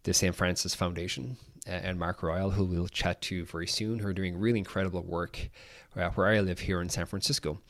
the 0.05 0.13
St. 0.13 0.35
Francis 0.35 0.75
Foundation 0.75 1.37
and 1.65 1.97
Mark 1.97 2.25
Ryle, 2.25 2.51
who 2.51 2.65
we'll 2.65 2.89
chat 2.89 3.21
to 3.23 3.45
very 3.45 3.69
soon, 3.69 4.01
who 4.01 4.09
are 4.09 4.13
doing 4.13 4.37
really 4.37 4.59
incredible 4.59 5.03
work 5.03 5.49
uh, 5.97 6.11
where 6.11 6.29
I 6.29 6.41
live 6.41 6.61
here 6.61 6.81
in 6.81 6.89
San 6.89 7.07
Francisco. 7.07 7.61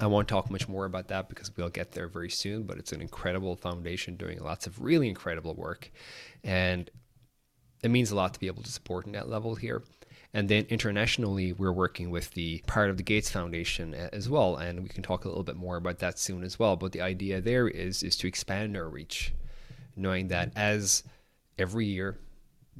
I 0.00 0.06
won't 0.06 0.28
talk 0.28 0.50
much 0.50 0.68
more 0.68 0.84
about 0.84 1.08
that 1.08 1.28
because 1.28 1.50
we'll 1.56 1.70
get 1.70 1.92
there 1.92 2.08
very 2.08 2.30
soon, 2.30 2.64
but 2.64 2.78
it's 2.78 2.92
an 2.92 3.00
incredible 3.00 3.56
foundation 3.56 4.16
doing 4.16 4.38
lots 4.38 4.66
of 4.66 4.80
really 4.82 5.08
incredible 5.08 5.54
work. 5.54 5.90
And 6.44 6.90
it 7.82 7.90
means 7.90 8.10
a 8.10 8.16
lot 8.16 8.34
to 8.34 8.40
be 8.40 8.48
able 8.48 8.62
to 8.62 8.70
support 8.70 9.06
in 9.06 9.12
that 9.12 9.28
level 9.28 9.54
here. 9.54 9.82
And 10.34 10.48
then 10.48 10.66
internationally, 10.68 11.52
we're 11.54 11.72
working 11.72 12.10
with 12.10 12.32
the 12.32 12.62
part 12.66 12.90
of 12.90 12.98
the 12.98 13.02
Gates 13.02 13.30
Foundation 13.30 13.94
as 13.94 14.28
well, 14.28 14.56
and 14.56 14.82
we 14.82 14.88
can 14.90 15.02
talk 15.02 15.24
a 15.24 15.28
little 15.28 15.42
bit 15.42 15.56
more 15.56 15.76
about 15.76 16.00
that 16.00 16.18
soon 16.18 16.42
as 16.42 16.58
well. 16.58 16.76
But 16.76 16.92
the 16.92 17.00
idea 17.00 17.40
there 17.40 17.66
is 17.66 18.02
is 18.02 18.14
to 18.18 18.28
expand 18.28 18.76
our 18.76 18.88
reach, 18.88 19.32
knowing 19.96 20.28
that 20.28 20.52
as 20.54 21.02
every 21.58 21.86
year 21.86 22.18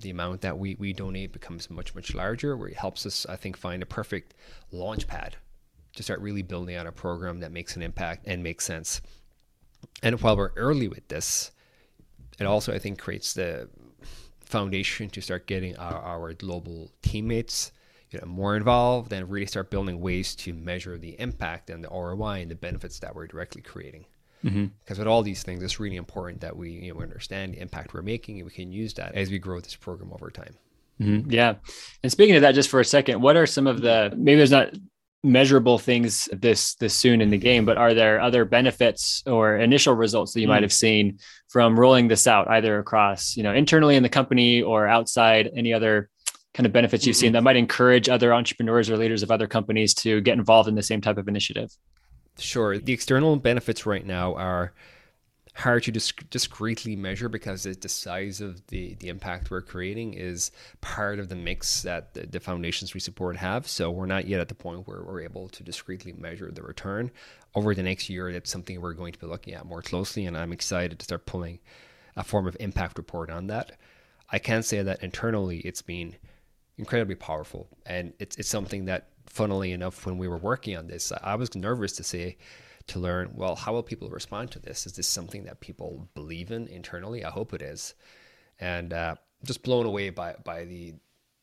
the 0.00 0.10
amount 0.10 0.40
that 0.42 0.58
we, 0.58 0.76
we 0.78 0.92
donate 0.92 1.32
becomes 1.32 1.70
much 1.70 1.94
much 1.94 2.14
larger, 2.14 2.56
where 2.56 2.68
it 2.68 2.76
helps 2.76 3.06
us, 3.06 3.26
I 3.28 3.36
think, 3.36 3.56
find 3.56 3.82
a 3.82 3.86
perfect 3.86 4.34
launch 4.70 5.06
pad 5.06 5.36
to 5.96 6.02
start 6.02 6.20
really 6.20 6.42
building 6.42 6.76
out 6.76 6.86
a 6.86 6.92
program 6.92 7.40
that 7.40 7.52
makes 7.52 7.76
an 7.76 7.82
impact 7.82 8.26
and 8.26 8.42
makes 8.42 8.64
sense. 8.64 9.00
And 10.02 10.20
while 10.20 10.36
we're 10.36 10.52
early 10.56 10.88
with 10.88 11.08
this, 11.08 11.50
it 12.38 12.44
also 12.44 12.72
I 12.72 12.78
think 12.78 12.98
creates 12.98 13.32
the 13.34 13.68
foundation 14.40 15.10
to 15.10 15.20
start 15.20 15.46
getting 15.46 15.76
our, 15.76 16.00
our 16.00 16.34
global 16.34 16.90
teammates 17.02 17.72
you 18.10 18.18
know, 18.18 18.26
more 18.26 18.56
involved 18.56 19.12
and 19.12 19.30
really 19.30 19.46
start 19.46 19.70
building 19.70 20.00
ways 20.00 20.34
to 20.34 20.54
measure 20.54 20.96
the 20.96 21.20
impact 21.20 21.68
and 21.68 21.84
the 21.84 21.88
ROI 21.88 22.40
and 22.42 22.50
the 22.50 22.54
benefits 22.54 22.98
that 23.00 23.14
we're 23.14 23.26
directly 23.26 23.60
creating. 23.60 24.06
Mm-hmm. 24.44 24.66
Because 24.80 24.98
with 24.98 25.08
all 25.08 25.22
these 25.22 25.42
things, 25.42 25.62
it's 25.62 25.80
really 25.80 25.96
important 25.96 26.40
that 26.42 26.56
we 26.56 26.70
you 26.70 26.94
know, 26.94 27.00
understand 27.00 27.54
the 27.54 27.60
impact 27.60 27.92
we're 27.92 28.02
making 28.02 28.38
and 28.38 28.44
we 28.44 28.52
can 28.52 28.70
use 28.72 28.94
that 28.94 29.14
as 29.14 29.30
we 29.30 29.38
grow 29.38 29.60
this 29.60 29.76
program 29.76 30.12
over 30.12 30.30
time. 30.30 30.54
Mm-hmm. 31.00 31.30
Yeah. 31.30 31.54
And 32.02 32.10
speaking 32.10 32.36
of 32.36 32.42
that, 32.42 32.54
just 32.54 32.70
for 32.70 32.80
a 32.80 32.84
second, 32.84 33.20
what 33.20 33.36
are 33.36 33.46
some 33.46 33.66
of 33.66 33.80
the 33.80 34.12
maybe 34.16 34.36
there's 34.36 34.50
not 34.50 34.70
measurable 35.24 35.78
things 35.78 36.28
this 36.32 36.74
this 36.76 36.94
soon 36.94 37.20
in 37.20 37.28
the 37.28 37.36
game 37.36 37.64
but 37.64 37.76
are 37.76 37.92
there 37.92 38.20
other 38.20 38.44
benefits 38.44 39.20
or 39.26 39.56
initial 39.56 39.92
results 39.92 40.32
that 40.32 40.40
you 40.40 40.46
mm. 40.46 40.50
might 40.50 40.62
have 40.62 40.72
seen 40.72 41.18
from 41.48 41.78
rolling 41.78 42.06
this 42.06 42.28
out 42.28 42.48
either 42.50 42.78
across 42.78 43.36
you 43.36 43.42
know 43.42 43.52
internally 43.52 43.96
in 43.96 44.04
the 44.04 44.08
company 44.08 44.62
or 44.62 44.86
outside 44.86 45.50
any 45.56 45.72
other 45.72 46.08
kind 46.54 46.66
of 46.66 46.72
benefits 46.72 47.04
you've 47.04 47.16
mm-hmm. 47.16 47.20
seen 47.20 47.32
that 47.32 47.42
might 47.42 47.56
encourage 47.56 48.08
other 48.08 48.32
entrepreneurs 48.32 48.88
or 48.88 48.96
leaders 48.96 49.24
of 49.24 49.30
other 49.32 49.48
companies 49.48 49.92
to 49.92 50.20
get 50.20 50.38
involved 50.38 50.68
in 50.68 50.76
the 50.76 50.82
same 50.84 51.00
type 51.00 51.18
of 51.18 51.26
initiative 51.26 51.76
sure 52.38 52.78
the 52.78 52.92
external 52.92 53.36
benefits 53.36 53.86
right 53.86 54.06
now 54.06 54.34
are 54.34 54.72
hard 55.58 55.82
to 55.82 55.90
disc- 55.90 56.28
discreetly 56.30 56.94
measure 56.94 57.28
because 57.28 57.64
the 57.64 57.88
size 57.88 58.40
of 58.40 58.64
the, 58.68 58.94
the 59.00 59.08
impact 59.08 59.50
we're 59.50 59.60
creating 59.60 60.14
is 60.14 60.52
part 60.80 61.18
of 61.18 61.28
the 61.28 61.34
mix 61.34 61.82
that 61.82 62.14
the, 62.14 62.26
the, 62.26 62.38
foundations 62.38 62.94
we 62.94 63.00
support 63.00 63.36
have. 63.36 63.66
So 63.66 63.90
we're 63.90 64.06
not 64.06 64.28
yet 64.28 64.40
at 64.40 64.48
the 64.48 64.54
point 64.54 64.86
where 64.86 65.02
we're 65.02 65.22
able 65.22 65.48
to 65.48 65.64
discreetly 65.64 66.12
measure 66.12 66.50
the 66.52 66.62
return. 66.62 67.10
Over 67.56 67.74
the 67.74 67.82
next 67.82 68.08
year, 68.08 68.32
that's 68.32 68.50
something 68.50 68.80
we're 68.80 68.92
going 68.92 69.12
to 69.12 69.18
be 69.18 69.26
looking 69.26 69.54
at 69.54 69.66
more 69.66 69.82
closely, 69.82 70.26
and 70.26 70.36
I'm 70.36 70.52
excited 70.52 70.98
to 71.00 71.04
start 71.04 71.26
pulling 71.26 71.58
a 72.16 72.22
form 72.22 72.46
of 72.46 72.56
impact 72.60 72.96
report 72.96 73.28
on 73.28 73.48
that. 73.48 73.72
I 74.30 74.38
can 74.38 74.62
say 74.62 74.82
that 74.82 75.02
internally, 75.02 75.58
it's 75.58 75.82
been 75.82 76.14
incredibly 76.76 77.16
powerful, 77.16 77.66
and 77.84 78.12
it's 78.20 78.36
it's 78.36 78.48
something 78.48 78.84
that, 78.84 79.08
funnily 79.28 79.72
enough, 79.72 80.06
when 80.06 80.18
we 80.18 80.28
were 80.28 80.38
working 80.38 80.76
on 80.76 80.86
this, 80.86 81.12
I 81.22 81.34
was 81.34 81.54
nervous 81.54 81.92
to 81.94 82.04
say 82.04 82.36
to 82.88 82.98
learn 82.98 83.30
well 83.34 83.54
how 83.54 83.72
will 83.72 83.82
people 83.82 84.08
respond 84.08 84.50
to 84.50 84.58
this? 84.58 84.86
Is 84.86 84.94
this 84.94 85.06
something 85.06 85.44
that 85.44 85.60
people 85.60 86.08
believe 86.14 86.50
in 86.50 86.66
internally? 86.68 87.24
I 87.24 87.30
hope 87.30 87.52
it 87.54 87.62
is. 87.62 87.94
And 88.60 88.92
uh, 88.92 89.16
just 89.44 89.62
blown 89.62 89.86
away 89.86 90.10
by 90.10 90.34
by 90.42 90.64
the 90.64 90.94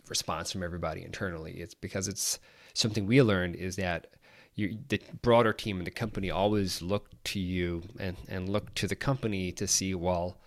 response 0.10 0.52
from 0.52 0.64
everybody 0.64 1.04
internally. 1.04 1.54
It's 1.54 1.74
because 1.74 2.08
it's 2.08 2.40
something 2.74 3.06
we 3.06 3.22
learned 3.22 3.56
is 3.56 3.76
that 3.78 4.08
you, 4.56 4.78
the 4.90 5.02
broader 5.22 5.54
team 5.54 5.78
and 5.78 5.88
the 5.88 5.92
company 5.92 6.32
always 6.32 6.82
look 6.82 7.10
to 7.26 7.40
you 7.40 7.84
and, 8.00 8.16
and 8.30 8.48
look 8.48 8.74
to 8.76 8.88
the 8.88 8.96
company 8.96 9.52
to 9.52 9.68
see 9.68 9.94
well 9.96 10.38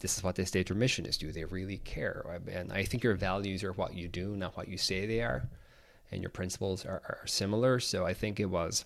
this 0.00 0.16
is 0.16 0.22
what 0.22 0.36
they 0.36 0.44
state 0.44 0.68
their 0.68 0.76
mission 0.76 1.06
is. 1.06 1.18
Do 1.18 1.32
they 1.32 1.44
really 1.44 1.78
care? 1.78 2.40
And 2.52 2.72
i 2.72 2.84
think 2.84 3.02
your 3.02 3.14
values 3.14 3.64
are 3.64 3.72
what 3.72 3.94
you 3.94 4.08
do 4.08 4.36
not 4.36 4.56
what 4.56 4.68
you 4.68 4.78
say 4.78 5.06
they 5.06 5.22
are 5.22 5.48
and 6.10 6.22
your 6.22 6.30
principles 6.30 6.84
are, 6.84 7.02
are 7.08 7.26
similar 7.26 7.78
so 7.78 8.04
i 8.04 8.14
think 8.14 8.38
it 8.40 8.46
was 8.46 8.84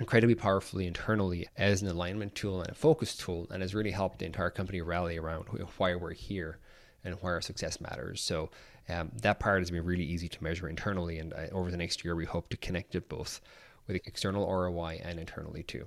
incredibly 0.00 0.34
powerfully 0.34 0.86
internally 0.86 1.48
as 1.56 1.82
an 1.82 1.88
alignment 1.88 2.34
tool 2.34 2.60
and 2.60 2.70
a 2.70 2.74
focus 2.74 3.16
tool 3.16 3.46
and 3.50 3.62
has 3.62 3.74
really 3.74 3.90
helped 3.90 4.18
the 4.18 4.26
entire 4.26 4.50
company 4.50 4.80
rally 4.80 5.16
around 5.16 5.44
why 5.78 5.94
we're 5.94 6.12
here 6.12 6.58
and 7.04 7.16
why 7.20 7.30
our 7.30 7.40
success 7.40 7.80
matters. 7.80 8.20
So 8.20 8.50
um, 8.88 9.10
that 9.22 9.38
part 9.38 9.60
has 9.60 9.70
been 9.70 9.84
really 9.84 10.04
easy 10.04 10.28
to 10.28 10.42
measure 10.42 10.68
internally, 10.68 11.18
and 11.18 11.32
uh, 11.32 11.46
over 11.52 11.70
the 11.70 11.76
next 11.76 12.04
year, 12.04 12.14
we 12.14 12.24
hope 12.24 12.48
to 12.50 12.56
connect 12.56 12.94
it 12.94 13.08
both 13.08 13.40
with 13.86 13.96
external 14.06 14.46
ROI 14.46 15.00
and 15.04 15.18
internally 15.18 15.62
too. 15.62 15.86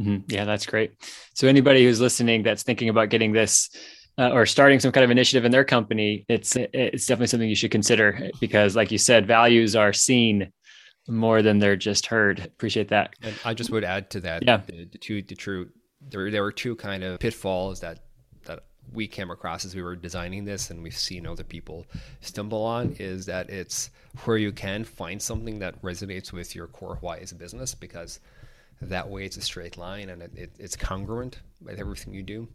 Mm-hmm. 0.00 0.18
Yeah, 0.28 0.44
that's 0.44 0.66
great. 0.66 0.94
So 1.34 1.46
anybody 1.46 1.84
who's 1.84 2.00
listening 2.00 2.42
that's 2.42 2.62
thinking 2.62 2.88
about 2.88 3.10
getting 3.10 3.32
this 3.32 3.70
uh, 4.20 4.30
or 4.32 4.44
starting 4.44 4.78
some 4.78 4.92
kind 4.92 5.02
of 5.02 5.10
initiative 5.10 5.46
in 5.46 5.50
their 5.50 5.64
company, 5.64 6.26
it's 6.28 6.54
it's 6.56 7.06
definitely 7.06 7.26
something 7.28 7.48
you 7.48 7.56
should 7.56 7.70
consider 7.70 8.30
because, 8.38 8.76
like 8.76 8.92
you 8.92 8.98
said, 8.98 9.26
values 9.26 9.74
are 9.74 9.94
seen 9.94 10.52
more 11.08 11.40
than 11.40 11.58
they're 11.58 11.74
just 11.74 12.06
heard. 12.06 12.38
Appreciate 12.38 12.88
that. 12.88 13.14
And 13.22 13.34
I 13.46 13.54
just 13.54 13.70
would 13.70 13.82
add 13.82 14.10
to 14.10 14.20
that. 14.20 14.44
Yeah. 14.44 14.58
The, 14.58 14.84
the 14.84 14.98
two, 14.98 15.22
the 15.22 15.34
true, 15.34 15.70
there, 16.10 16.30
there 16.30 16.42
were 16.42 16.52
two 16.52 16.76
kind 16.76 17.02
of 17.02 17.18
pitfalls 17.18 17.80
that 17.80 18.00
that 18.44 18.64
we 18.92 19.08
came 19.08 19.30
across 19.30 19.64
as 19.64 19.74
we 19.74 19.80
were 19.80 19.96
designing 19.96 20.44
this, 20.44 20.68
and 20.68 20.82
we've 20.82 20.96
seen 20.96 21.26
other 21.26 21.44
people 21.44 21.86
stumble 22.20 22.62
on. 22.62 22.96
Is 22.98 23.24
that 23.24 23.48
it's 23.48 23.88
where 24.24 24.36
you 24.36 24.52
can 24.52 24.84
find 24.84 25.20
something 25.20 25.60
that 25.60 25.80
resonates 25.80 26.30
with 26.30 26.54
your 26.54 26.66
core 26.66 26.98
why 27.00 27.16
as 27.16 27.32
a 27.32 27.36
business, 27.36 27.74
because 27.74 28.20
that 28.82 29.08
way 29.08 29.24
it's 29.24 29.36
a 29.38 29.42
straight 29.42 29.76
line 29.76 30.08
and 30.08 30.22
it, 30.22 30.30
it, 30.34 30.50
it's 30.58 30.74
congruent 30.74 31.40
with 31.62 31.78
everything 31.78 32.14
you 32.14 32.22
do 32.22 32.48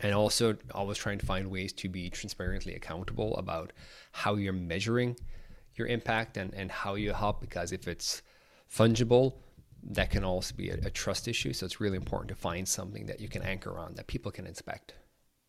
and 0.00 0.14
also 0.14 0.56
always 0.74 0.98
trying 0.98 1.18
to 1.18 1.26
find 1.26 1.50
ways 1.50 1.72
to 1.72 1.88
be 1.88 2.10
transparently 2.10 2.74
accountable 2.74 3.36
about 3.36 3.72
how 4.12 4.34
you're 4.34 4.52
measuring 4.52 5.16
your 5.74 5.86
impact 5.86 6.36
and, 6.36 6.54
and 6.54 6.70
how 6.70 6.94
you 6.94 7.12
help 7.12 7.40
because 7.40 7.72
if 7.72 7.88
it's 7.88 8.22
fungible 8.70 9.34
that 9.90 10.10
can 10.10 10.24
also 10.24 10.54
be 10.54 10.70
a, 10.70 10.78
a 10.84 10.90
trust 10.90 11.28
issue. 11.28 11.52
So 11.52 11.66
it's 11.66 11.80
really 11.80 11.96
important 11.96 12.28
to 12.28 12.34
find 12.34 12.66
something 12.66 13.06
that 13.06 13.20
you 13.20 13.28
can 13.28 13.42
anchor 13.42 13.78
on 13.78 13.94
that 13.94 14.06
people 14.06 14.32
can 14.32 14.46
inspect. 14.46 14.94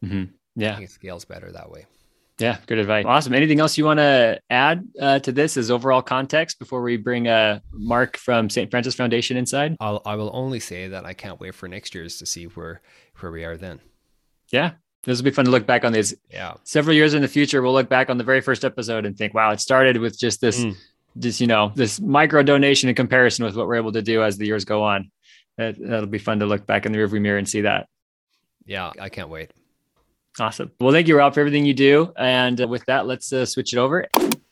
Mm-hmm. 0.04 0.26
yeah. 0.56 0.80
It 0.80 0.90
scales 0.90 1.26
better 1.26 1.52
that 1.52 1.70
way. 1.70 1.86
Yeah 2.38 2.58
good 2.68 2.80
advice. 2.80 3.06
Awesome. 3.08 3.34
Anything 3.34 3.62
else 3.62 3.78
you 3.78 3.86
want 3.86 4.00
to 4.00 4.42
add 4.50 4.86
uh, 5.00 5.20
to 5.20 5.32
this 5.32 5.56
as 5.56 5.72
overall 5.72 6.02
context 6.02 6.60
before 6.60 6.82
we 6.82 6.98
bring 6.98 7.30
uh, 7.30 7.60
mark 7.72 8.18
from 8.18 8.50
st 8.50 8.70
francis 8.70 8.94
foundation 8.94 9.38
inside? 9.38 9.78
I'll, 9.80 10.02
i 10.06 10.16
will 10.16 10.32
only 10.34 10.60
say 10.60 10.90
that 10.90 11.06
i 11.06 11.14
can't 11.14 11.40
wait 11.40 11.56
for 11.56 11.70
next 11.70 11.96
year's 11.96 12.18
to 12.20 12.26
see 12.26 12.46
where 12.46 12.82
where 13.20 13.32
we 13.32 13.46
are 13.46 13.56
then 13.56 13.80
yeah 14.52 14.72
this 15.06 15.20
will 15.20 15.24
be 15.24 15.32
fun 15.32 15.46
to 15.46 15.52
look 15.52 15.68
back 15.68 15.86
on 15.86 15.94
these. 15.94 16.16
Yeah. 16.32 16.56
Several 16.64 16.96
years 16.96 17.14
in 17.14 17.22
the 17.22 17.28
future, 17.28 17.62
we'll 17.62 17.74
look 17.74 17.90
back 17.90 18.10
on 18.10 18.18
the 18.18 18.24
very 18.24 18.42
first 18.42 18.66
episode 18.66 19.06
and 19.06 19.16
think, 19.16 19.34
wow, 19.34 19.52
it 19.52 19.60
started 19.60 19.98
with 19.98 20.20
just 20.20 20.42
this, 20.42 20.66
mm. 20.66 20.76
just, 21.20 21.40
you 21.40 21.48
know, 21.48 21.72
this 21.76 22.02
micro 22.02 22.42
donation 22.42 22.90
in 22.90 22.96
comparison 22.96 23.46
with 23.46 23.56
what 23.56 23.68
we're 23.68 23.76
able 23.76 23.92
to 23.92 24.02
do 24.02 24.24
as 24.24 24.38
the 24.38 24.48
years 24.48 24.66
go 24.66 24.84
on. 24.84 25.12
That, 25.58 25.76
that'll 25.80 26.08
be 26.08 26.18
fun 26.18 26.40
to 26.40 26.48
look 26.48 26.66
back 26.66 26.86
in 26.86 26.92
the 26.92 26.98
rearview 26.98 27.22
mirror 27.22 27.38
and 27.38 27.48
see 27.48 27.62
that. 27.62 27.88
Yeah, 28.66 28.92
I 29.00 29.10
can't 29.10 29.30
wait. 29.30 29.52
Awesome. 30.40 30.72
Well, 30.82 30.92
thank 30.92 31.08
you, 31.08 31.18
Rob, 31.18 31.36
for 31.36 31.40
everything 31.40 31.66
you 31.66 31.76
do. 31.76 32.12
And 32.18 32.60
uh, 32.60 32.68
with 32.68 32.84
that, 32.88 33.06
let's 33.06 33.32
uh, 33.32 33.46
switch 33.46 33.74
it 33.74 33.78
over. 33.78 34.08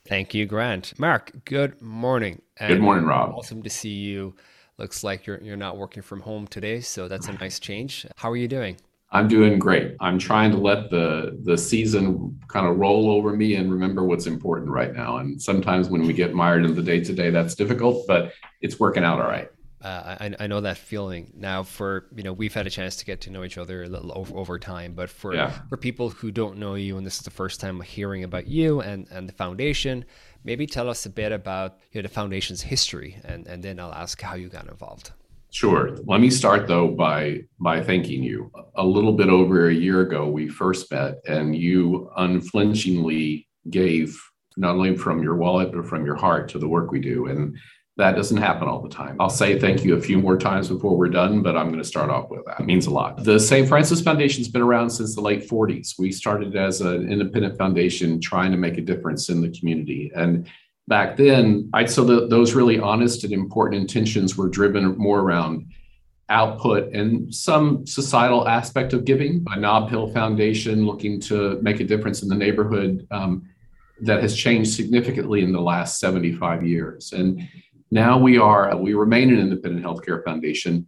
Thank 0.08 0.34
you, 0.34 0.46
Grant. 0.46 0.98
Mark, 1.00 1.32
good 1.46 1.82
morning. 1.82 2.42
And 2.58 2.70
good 2.70 2.82
morning, 2.82 3.06
Rob. 3.06 3.34
Awesome 3.34 3.64
to 3.64 3.70
see 3.70 3.90
you. 3.90 4.36
Looks 4.78 5.04
like 5.04 5.26
you're 5.26 5.42
you're 5.42 5.58
not 5.58 5.78
working 5.78 6.04
from 6.04 6.22
home 6.22 6.48
today, 6.48 6.80
so 6.82 7.08
that's 7.08 7.28
a 7.28 7.34
nice 7.34 7.60
change. 7.60 8.06
How 8.16 8.32
are 8.32 8.36
you 8.36 8.48
doing? 8.48 8.78
I'm 9.13 9.27
doing 9.27 9.60
great. 9.60 9.96
I'm 10.00 10.17
trying 10.17 10.50
to 10.51 10.58
let 10.58 10.89
the 10.89 11.39
the 11.43 11.55
season 11.58 12.39
kind 12.48 12.65
of 12.65 12.77
roll 12.77 13.12
over 13.12 13.32
me 13.32 13.55
and 13.55 13.72
remember 13.72 14.03
what's 14.03 14.25
important 14.25 14.72
right 14.72 14.91
now. 14.91 15.17
And 15.17 15.39
sometimes 15.39 15.88
when 15.88 16.01
we 16.01 16.13
get 16.13 16.34
mired 16.34 16.65
in 16.65 16.74
the 16.75 16.82
day 16.82 17.00
to 17.03 17.13
day, 17.13 17.29
that's 17.29 17.53
difficult, 17.53 18.08
but 18.08 18.34
it's 18.62 18.79
working 18.79 19.03
out 19.03 19.22
all 19.22 19.27
right. 19.27 19.50
Uh, 19.84 20.15
I, 20.20 20.36
I 20.39 20.48
know 20.48 20.62
that 20.62 20.77
feeling 20.77 21.32
now. 21.36 21.62
For 21.62 22.08
you 22.15 22.24
know, 22.24 22.34
we've 22.34 22.53
had 22.53 22.65
a 22.65 22.72
chance 22.72 22.96
to 22.96 23.05
get 23.05 23.22
to 23.22 23.29
know 23.29 23.43
each 23.43 23.58
other 23.58 23.84
a 23.84 23.88
little 23.88 24.12
over, 24.17 24.36
over 24.36 24.58
time, 24.58 24.93
but 24.93 25.10
for 25.10 25.36
yeah. 25.36 25.51
for 25.70 25.77
people 25.77 26.10
who 26.10 26.32
don't 26.32 26.58
know 26.58 26.74
you, 26.75 26.98
and 26.98 27.05
this 27.05 27.17
is 27.17 27.24
the 27.24 27.32
first 27.32 27.60
time 27.60 27.82
hearing 27.82 28.24
about 28.24 28.48
you 28.48 28.82
and 28.82 29.08
and 29.12 29.29
the 29.29 29.34
foundation, 29.34 30.05
maybe 30.43 30.65
tell 30.65 30.89
us 30.89 31.05
a 31.05 31.10
bit 31.10 31.32
about 31.32 31.79
you 31.91 32.01
know, 32.01 32.08
the 32.08 32.13
foundation's 32.13 32.62
history, 32.62 33.20
and 33.25 33.46
and 33.46 33.62
then 33.62 33.79
I'll 33.79 33.93
ask 33.93 34.20
how 34.22 34.36
you 34.36 34.48
got 34.48 34.67
involved. 34.70 35.12
Sure. 35.54 35.96
Let 36.08 36.20
me 36.20 36.32
start 36.32 36.68
though 36.68 36.88
by 36.88 37.42
by 37.60 37.84
thanking 37.84 38.24
you. 38.24 38.52
A 38.76 38.84
little 38.84 39.14
bit 39.14 39.30
over 39.30 39.70
a 39.70 39.74
year 39.74 40.02
ago, 40.02 40.28
we 40.28 40.50
first 40.50 40.92
met, 40.92 41.20
and 41.28 41.56
you 41.56 42.10
unflinchingly 42.18 43.48
gave 43.70 44.20
not 44.58 44.72
only 44.72 44.98
from 44.98 45.22
your 45.22 45.36
wallet 45.36 45.72
but 45.72 45.86
from 45.86 46.08
your 46.08 46.16
heart 46.16 46.50
to 46.50 46.60
the 46.60 46.68
work 46.68 46.92
we 46.92 47.00
do, 47.00 47.28
and 47.28 47.56
that 47.98 48.16
doesn't 48.16 48.38
happen 48.38 48.68
all 48.68 48.82
the 48.82 48.90
time. 48.90 49.16
I'll 49.20 49.30
say 49.30 49.60
thank 49.60 49.84
you 49.84 49.96
a 49.96 50.02
few 50.02 50.18
more 50.18 50.38
times 50.38 50.70
before 50.70 50.98
we're 50.98 51.10
done, 51.10 51.44
but 51.44 51.56
I'm 51.56 51.68
going 51.68 51.78
to 51.84 51.88
start 51.88 52.10
off 52.10 52.32
with 52.32 52.44
that. 52.48 52.62
It 52.62 52.66
means 52.66 52.88
a 52.88 52.90
lot. 52.90 53.24
The 53.24 53.40
St. 53.40 53.70
Francis 53.70 54.02
Foundation's 54.02 54.48
been 54.48 54.64
around 54.64 54.90
since 54.90 55.14
the 55.14 55.22
late 55.22 55.48
40s. 55.48 56.00
We 56.00 56.12
started 56.12 56.56
as 56.56 56.82
an 56.82 57.12
independent 57.12 57.60
foundation 57.60 58.20
trying 58.20 58.50
to 58.50 58.58
make 58.58 58.80
a 58.80 58.82
difference 58.82 59.30
in 59.30 59.42
the 59.42 59.52
community. 59.52 60.12
And 60.16 60.50
back 60.88 61.18
then, 61.18 61.70
I'd 61.74 61.90
so 61.90 62.04
that 62.06 62.30
those 62.30 62.54
really 62.54 62.80
honest 62.80 63.24
and 63.24 63.34
important 63.34 63.82
intentions 63.82 64.38
were 64.38 64.50
driven 64.50 64.98
more 64.98 65.20
around 65.20 65.68
output 66.30 66.94
and 66.94 67.34
some 67.34 67.86
societal 67.86 68.48
aspect 68.48 68.94
of 68.94 69.06
giving. 69.06 69.46
A 69.52 69.60
Nob 69.60 69.90
Hill 69.90 70.12
Foundation 70.12 70.86
looking 70.86 71.20
to 71.22 71.60
make 71.62 71.80
a 71.80 71.84
difference 71.84 72.24
in 72.24 72.30
the 72.30 72.36
neighborhood 72.36 73.08
um, 73.12 73.48
that 74.02 74.22
has 74.22 74.36
changed 74.36 74.74
significantly 74.74 75.44
in 75.44 75.52
the 75.52 75.62
last 75.62 76.00
75 76.00 76.66
years. 76.66 77.13
And 77.13 77.48
now 77.92 78.18
we 78.18 78.38
are, 78.38 78.75
we 78.75 78.94
remain 78.94 79.32
an 79.32 79.40
independent 79.40 79.86
healthcare 79.86 80.24
foundation 80.24 80.88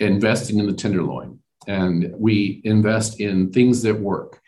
investing 0.00 0.58
in 0.58 0.66
the 0.66 0.72
Tenderloin. 0.72 1.38
And 1.66 2.12
we 2.16 2.60
invest 2.64 3.20
in 3.20 3.52
things 3.52 3.82
that 3.82 3.94
work 3.94 4.40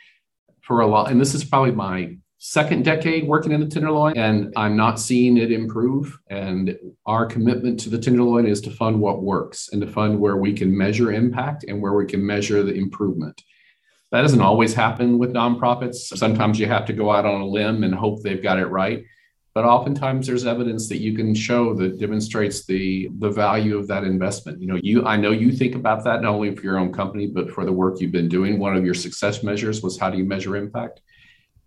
for 0.62 0.80
a 0.80 0.86
lot. 0.86 1.10
And 1.10 1.20
this 1.20 1.34
is 1.34 1.44
probably 1.44 1.72
my 1.72 2.16
second 2.44 2.84
decade 2.84 3.28
working 3.28 3.52
in 3.52 3.60
the 3.60 3.68
Tenderloin, 3.68 4.18
and 4.18 4.52
I'm 4.56 4.76
not 4.76 4.98
seeing 4.98 5.36
it 5.36 5.52
improve. 5.52 6.18
And 6.28 6.76
our 7.06 7.24
commitment 7.24 7.78
to 7.80 7.88
the 7.88 7.98
Tenderloin 7.98 8.46
is 8.46 8.60
to 8.62 8.70
fund 8.72 8.98
what 9.00 9.22
works 9.22 9.68
and 9.70 9.80
to 9.80 9.86
fund 9.86 10.18
where 10.18 10.36
we 10.36 10.52
can 10.52 10.76
measure 10.76 11.12
impact 11.12 11.64
and 11.68 11.80
where 11.80 11.92
we 11.92 12.04
can 12.04 12.26
measure 12.26 12.64
the 12.64 12.74
improvement. 12.74 13.40
That 14.10 14.22
doesn't 14.22 14.40
always 14.40 14.74
happen 14.74 15.20
with 15.20 15.32
nonprofits. 15.32 16.18
Sometimes 16.18 16.58
you 16.58 16.66
have 16.66 16.84
to 16.86 16.92
go 16.92 17.12
out 17.12 17.26
on 17.26 17.42
a 17.42 17.46
limb 17.46 17.84
and 17.84 17.94
hope 17.94 18.22
they've 18.22 18.42
got 18.42 18.58
it 18.58 18.66
right 18.66 19.04
but 19.54 19.66
oftentimes 19.66 20.26
there's 20.26 20.46
evidence 20.46 20.88
that 20.88 21.02
you 21.02 21.14
can 21.14 21.34
show 21.34 21.74
that 21.74 21.98
demonstrates 21.98 22.64
the 22.64 23.10
the 23.18 23.30
value 23.30 23.76
of 23.76 23.86
that 23.86 24.02
investment 24.02 24.60
you 24.60 24.66
know 24.66 24.78
you 24.82 25.04
i 25.04 25.14
know 25.14 25.30
you 25.30 25.52
think 25.52 25.74
about 25.74 26.02
that 26.04 26.22
not 26.22 26.32
only 26.32 26.54
for 26.56 26.62
your 26.62 26.78
own 26.78 26.90
company 26.90 27.26
but 27.26 27.50
for 27.50 27.66
the 27.66 27.72
work 27.72 28.00
you've 28.00 28.12
been 28.12 28.28
doing 28.28 28.58
one 28.58 28.74
of 28.74 28.84
your 28.84 28.94
success 28.94 29.42
measures 29.42 29.82
was 29.82 29.98
how 29.98 30.08
do 30.08 30.16
you 30.16 30.24
measure 30.24 30.56
impact 30.56 31.02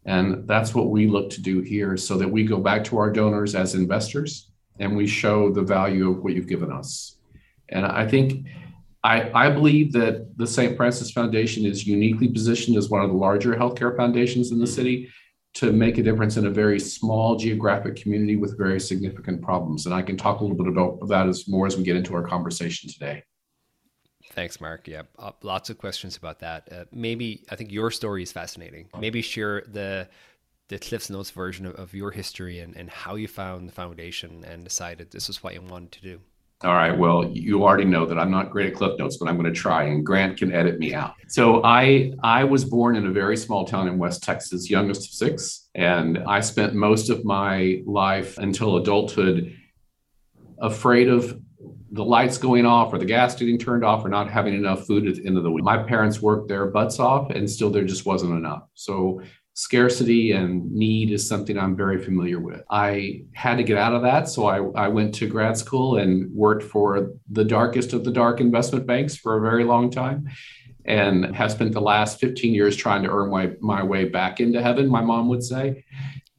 and 0.05 0.47
that's 0.47 0.75
what 0.75 0.89
we 0.89 1.07
look 1.07 1.29
to 1.31 1.41
do 1.41 1.61
here 1.61 1.97
so 1.97 2.17
that 2.17 2.29
we 2.29 2.43
go 2.43 2.59
back 2.59 2.83
to 2.83 2.97
our 2.97 3.11
donors 3.11 3.55
as 3.55 3.75
investors 3.75 4.51
and 4.79 4.95
we 4.95 5.07
show 5.07 5.51
the 5.51 5.61
value 5.61 6.11
of 6.11 6.23
what 6.23 6.33
you've 6.33 6.47
given 6.47 6.71
us 6.71 7.17
and 7.69 7.85
i 7.85 8.07
think 8.07 8.45
I, 9.05 9.29
I 9.35 9.49
believe 9.51 9.93
that 9.93 10.35
the 10.35 10.47
St. 10.47 10.75
Francis 10.75 11.11
Foundation 11.11 11.63
is 11.63 11.85
uniquely 11.85 12.27
positioned 12.27 12.75
as 12.75 12.89
one 12.89 13.03
of 13.03 13.11
the 13.11 13.15
larger 13.15 13.53
healthcare 13.53 13.95
foundations 13.95 14.51
in 14.51 14.57
the 14.57 14.65
city 14.65 15.09
to 15.55 15.71
make 15.71 15.99
a 15.99 16.03
difference 16.03 16.37
in 16.37 16.47
a 16.47 16.49
very 16.49 16.79
small 16.79 17.35
geographic 17.35 17.95
community 17.95 18.35
with 18.35 18.57
very 18.57 18.79
significant 18.79 19.43
problems. 19.43 19.85
And 19.85 19.93
I 19.93 20.01
can 20.01 20.17
talk 20.17 20.39
a 20.39 20.43
little 20.43 20.57
bit 20.57 20.67
about 20.67 21.07
that 21.07 21.27
as 21.27 21.47
more 21.47 21.67
as 21.67 21.77
we 21.77 21.83
get 21.83 21.95
into 21.95 22.15
our 22.15 22.23
conversation 22.23 22.89
today. 22.89 23.23
Thanks, 24.35 24.59
Mark. 24.59 24.87
Yeah, 24.87 25.03
uh, 25.17 25.31
lots 25.41 25.69
of 25.69 25.77
questions 25.77 26.17
about 26.17 26.39
that. 26.39 26.67
Uh, 26.69 26.83
maybe 26.91 27.45
I 27.49 27.55
think 27.55 27.71
your 27.71 27.89
story 27.89 28.21
is 28.21 28.33
fascinating. 28.33 28.89
Maybe 28.99 29.21
share 29.21 29.63
the 29.71 30.09
the 30.67 30.77
Cliff's 30.77 31.09
Notes 31.09 31.31
version 31.31 31.65
of, 31.65 31.75
of 31.75 31.93
your 31.93 32.11
history 32.11 32.59
and, 32.59 32.75
and 32.75 32.89
how 32.89 33.15
you 33.15 33.27
found 33.27 33.69
the 33.69 33.71
foundation 33.71 34.43
and 34.43 34.63
decided 34.63 35.11
this 35.11 35.29
is 35.29 35.41
what 35.41 35.53
you 35.53 35.61
wanted 35.61 35.91
to 35.93 36.01
do. 36.01 36.19
All 36.63 36.73
right. 36.73 36.97
Well, 36.97 37.29
you 37.29 37.63
already 37.63 37.85
know 37.85 38.05
that 38.05 38.17
I'm 38.17 38.31
not 38.31 38.49
great 38.49 38.67
at 38.67 38.75
cliff 38.75 38.97
notes, 38.97 39.17
but 39.17 39.29
I'm 39.29 39.37
going 39.37 39.53
to 39.53 39.57
try, 39.57 39.83
and 39.83 40.05
Grant 40.05 40.37
can 40.37 40.51
edit 40.51 40.79
me 40.79 40.93
out. 40.93 41.13
So 41.27 41.63
I 41.63 42.11
I 42.23 42.43
was 42.43 42.65
born 42.65 42.97
in 42.97 43.07
a 43.07 43.11
very 43.11 43.37
small 43.37 43.65
town 43.65 43.87
in 43.87 43.97
West 43.97 44.21
Texas, 44.23 44.69
youngest 44.69 45.07
of 45.07 45.13
six, 45.13 45.69
and 45.75 46.17
I 46.27 46.41
spent 46.41 46.73
most 46.73 47.09
of 47.09 47.23
my 47.23 47.81
life 47.85 48.37
until 48.37 48.77
adulthood 48.77 49.55
afraid 50.59 51.07
of 51.07 51.39
the 51.95 52.03
lights 52.03 52.37
going 52.37 52.65
off 52.65 52.93
or 52.93 52.97
the 52.97 53.05
gas 53.05 53.35
getting 53.35 53.57
turned 53.57 53.85
off 53.85 54.03
or 54.03 54.09
not 54.09 54.29
having 54.29 54.53
enough 54.53 54.85
food 54.85 55.07
at 55.07 55.15
the 55.15 55.25
end 55.25 55.37
of 55.37 55.43
the 55.43 55.51
week. 55.51 55.63
My 55.63 55.77
parents 55.77 56.21
worked 56.21 56.49
their 56.49 56.65
butts 56.65 56.99
off, 56.99 57.29
and 57.29 57.49
still 57.49 57.69
there 57.69 57.85
just 57.85 58.05
wasn't 58.05 58.33
enough. 58.33 58.63
So 58.73 59.21
scarcity 59.53 60.33
and 60.33 60.69
need 60.69 61.11
is 61.11 61.25
something 61.25 61.57
I'm 61.57 61.77
very 61.77 62.03
familiar 62.03 62.41
with. 62.41 62.61
I 62.69 63.23
had 63.33 63.55
to 63.55 63.63
get 63.63 63.77
out 63.77 63.93
of 63.93 64.01
that. 64.01 64.27
So 64.27 64.45
I, 64.45 64.57
I 64.85 64.89
went 64.89 65.15
to 65.15 65.29
grad 65.29 65.57
school 65.57 65.97
and 65.97 66.29
worked 66.33 66.63
for 66.63 67.13
the 67.31 67.45
darkest 67.45 67.93
of 67.93 68.03
the 68.03 68.11
dark 68.11 68.41
investment 68.41 68.85
banks 68.85 69.15
for 69.15 69.37
a 69.37 69.41
very 69.41 69.63
long 69.63 69.89
time 69.89 70.29
and 70.83 71.33
have 71.33 71.53
spent 71.53 71.71
the 71.71 71.79
last 71.79 72.19
15 72.19 72.53
years 72.53 72.75
trying 72.75 73.03
to 73.03 73.09
earn 73.09 73.31
my, 73.31 73.53
my 73.61 73.81
way 73.81 74.03
back 74.03 74.41
into 74.41 74.61
heaven, 74.61 74.89
my 74.89 75.01
mom 75.01 75.29
would 75.29 75.43
say. 75.43 75.85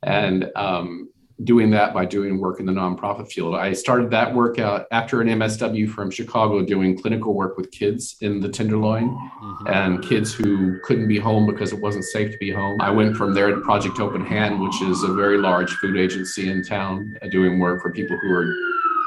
And 0.02 0.50
um, 0.54 1.08
doing 1.44 1.70
that 1.70 1.92
by 1.92 2.04
doing 2.04 2.40
work 2.40 2.60
in 2.60 2.66
the 2.66 2.72
nonprofit 2.72 3.30
field. 3.30 3.54
I 3.54 3.74
started 3.74 4.10
that 4.10 4.34
work 4.34 4.58
out 4.58 4.86
after 4.90 5.20
an 5.20 5.28
MSW 5.28 5.88
from 5.90 6.10
Chicago 6.10 6.64
doing 6.64 6.98
clinical 6.98 7.34
work 7.34 7.58
with 7.58 7.70
kids 7.70 8.16
in 8.22 8.40
the 8.40 8.48
Tenderloin 8.48 9.10
mm-hmm. 9.10 9.66
and 9.66 10.02
kids 10.02 10.32
who 10.32 10.80
couldn't 10.80 11.08
be 11.08 11.18
home 11.18 11.46
because 11.46 11.72
it 11.72 11.80
wasn't 11.80 12.04
safe 12.04 12.32
to 12.32 12.38
be 12.38 12.50
home. 12.50 12.80
I 12.80 12.90
went 12.90 13.16
from 13.16 13.34
there 13.34 13.54
to 13.54 13.60
Project 13.60 14.00
Open 14.00 14.24
Hand, 14.24 14.60
which 14.60 14.80
is 14.80 15.02
a 15.02 15.12
very 15.12 15.36
large 15.36 15.70
food 15.74 15.98
agency 15.98 16.50
in 16.50 16.64
town 16.64 17.16
uh, 17.20 17.28
doing 17.28 17.58
work 17.58 17.82
for 17.82 17.92
people 17.92 18.16
who 18.16 18.32
are 18.32 18.54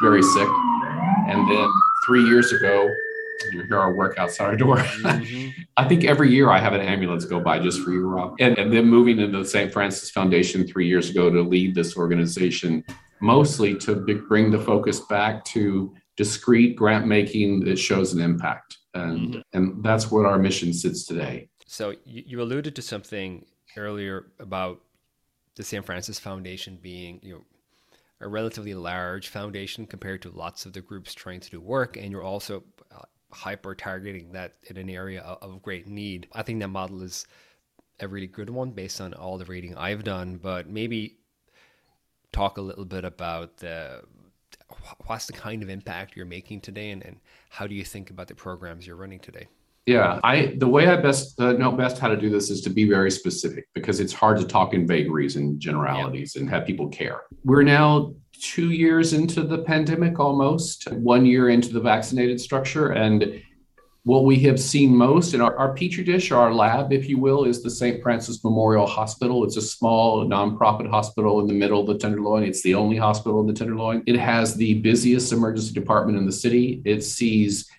very 0.04 0.22
sick. 0.22 0.48
And 1.28 1.50
then 1.50 1.68
three 2.06 2.24
years 2.26 2.52
ago, 2.54 2.90
you 3.52 3.64
hear 3.64 3.78
our 3.78 3.94
work 3.94 4.18
outside 4.18 4.46
our 4.46 4.56
door. 4.56 4.78
Mm-hmm. 4.78 5.62
I 5.78 5.88
think 5.88 6.04
every 6.04 6.32
year 6.32 6.50
I 6.50 6.60
have 6.60 6.74
an 6.74 6.82
ambulance 6.82 7.26
go 7.26 7.40
by 7.40 7.60
just 7.60 7.82
for 7.82 7.92
you, 7.92 8.08
Rob. 8.08 8.36
And, 8.40 8.58
and 8.58 8.72
then 8.72 8.86
moving 8.86 9.20
into 9.20 9.40
the 9.40 9.46
St. 9.46 9.72
Francis 9.72 10.12
Foundation 10.12 10.68
three 10.68 10.88
years 10.88 11.10
ago 11.10 11.30
to 11.30 11.42
lead 11.42 11.76
this 11.76 11.98
organization, 11.98 12.84
mostly 13.22 13.76
to 13.78 13.96
bring 14.28 14.52
the 14.52 14.60
focus 14.60 15.02
back 15.02 15.46
to 15.46 15.94
discrete 16.18 16.76
grant 16.76 17.08
making 17.08 17.64
that 17.66 17.78
shows 17.78 18.14
an 18.14 18.22
impact. 18.22 18.78
And, 18.94 19.36
mm-hmm. 19.36 19.40
and 19.54 19.84
that's 19.84 20.12
what 20.12 20.26
our 20.26 20.38
mission 20.38 20.74
sits 20.74 21.06
today. 21.06 21.50
So 21.66 21.94
you 22.04 22.42
alluded 22.42 22.76
to 22.76 22.82
something 22.82 23.46
earlier 23.78 24.32
about 24.40 24.82
the 25.56 25.64
St. 25.64 25.86
Francis 25.86 26.20
Foundation 26.20 26.80
being, 26.82 27.20
you 27.22 27.34
know, 27.34 27.42
a 28.22 28.28
relatively 28.28 28.74
large 28.74 29.30
foundation 29.30 29.86
compared 29.86 30.22
to 30.24 30.30
lots 30.32 30.66
of 30.66 30.74
the 30.74 30.82
groups 30.82 31.14
trying 31.14 31.40
to 31.40 31.50
do 31.50 31.62
work, 31.62 31.96
and 31.96 32.12
you're 32.12 32.24
also 32.24 32.64
hyper 33.32 33.76
targeting 33.76 34.32
that 34.32 34.56
in 34.64 34.78
an 34.78 34.90
area 34.90 35.22
of 35.22 35.62
great 35.62 35.88
need. 35.88 36.28
I 36.34 36.44
think 36.44 36.60
that 36.60 36.68
model 36.70 37.02
is 37.02 37.26
a 38.00 38.08
really 38.08 38.28
good 38.28 38.50
one 38.50 38.72
based 38.72 39.02
on 39.02 39.14
all 39.14 39.38
the 39.38 39.46
reading 39.46 39.76
I've 39.76 40.04
done, 40.04 40.38
but 40.38 40.70
maybe 40.70 41.18
talk 42.32 42.58
a 42.58 42.62
little 42.62 42.86
bit 42.86 43.06
about 43.06 43.58
the 43.58 44.04
what's 45.06 45.26
the 45.26 45.34
kind 45.34 45.64
of 45.64 45.70
impact 45.70 46.16
you're 46.16 46.26
making 46.26 46.62
today 46.62 46.92
and, 46.92 47.04
and 47.04 47.20
how 47.50 47.66
do 47.66 47.74
you 47.74 47.84
think 47.84 48.10
about 48.10 48.28
the 48.28 48.36
programs 48.36 48.86
you're 48.86 48.96
running 48.96 49.20
today? 49.20 49.48
Yeah, 49.86 50.20
I 50.24 50.54
the 50.58 50.68
way 50.68 50.88
I 50.88 50.98
best 50.98 51.40
uh, 51.40 51.54
know 51.54 51.72
best 51.72 51.98
how 51.98 52.10
to 52.10 52.18
do 52.18 52.30
this 52.30 52.50
is 52.50 52.62
to 52.62 52.70
be 52.70 52.88
very 52.88 53.10
specific 53.10 53.68
because 53.74 54.00
it's 54.00 54.14
hard 54.14 54.38
to 54.38 54.46
talk 54.46 54.74
in 54.74 54.86
vagaries 54.86 55.36
and 55.36 55.60
generalities 55.60 56.34
yeah. 56.36 56.42
and 56.42 56.50
have 56.50 56.66
people 56.66 56.90
care. 56.90 57.22
We're 57.44 57.64
now 57.64 58.14
two 58.40 58.72
years 58.72 59.14
into 59.14 59.44
the 59.44 59.60
pandemic 59.60 60.20
almost, 60.20 60.92
one 60.92 61.26
year 61.26 61.50
into 61.50 61.74
the 61.74 61.82
vaccinated 61.82 62.40
structure. 62.40 62.92
And 62.92 63.42
what 64.04 64.24
we 64.24 64.40
have 64.40 64.60
seen 64.60 64.96
most 64.96 65.34
in 65.34 65.42
our, 65.42 65.56
our 65.58 65.74
petri 65.74 66.04
dish, 66.04 66.32
our 66.32 66.54
lab, 66.54 66.94
if 66.94 67.10
you 67.10 67.18
will, 67.18 67.44
is 67.44 67.62
the 67.62 67.70
St. 67.70 68.02
Francis 68.02 68.44
Memorial 68.44 68.88
Hospital. 68.88 69.44
It's 69.44 69.58
a 69.58 69.62
small 69.62 70.26
nonprofit 70.26 70.90
hospital 70.90 71.42
in 71.42 71.48
the 71.48 71.54
middle 71.54 71.82
of 71.82 71.88
the 71.88 71.98
Tenderloin. 71.98 72.44
It's 72.44 72.64
the 72.64 72.76
only 72.76 72.96
hospital 72.96 73.42
in 73.42 73.48
the 73.48 73.54
Tenderloin. 73.54 74.04
It 74.08 74.18
has 74.18 74.56
the 74.56 74.76
busiest 74.76 75.34
emergency 75.34 75.74
department 75.74 76.18
in 76.18 76.26
the 76.26 76.32
city. 76.32 76.82
It 76.86 77.04
sees 77.04 77.70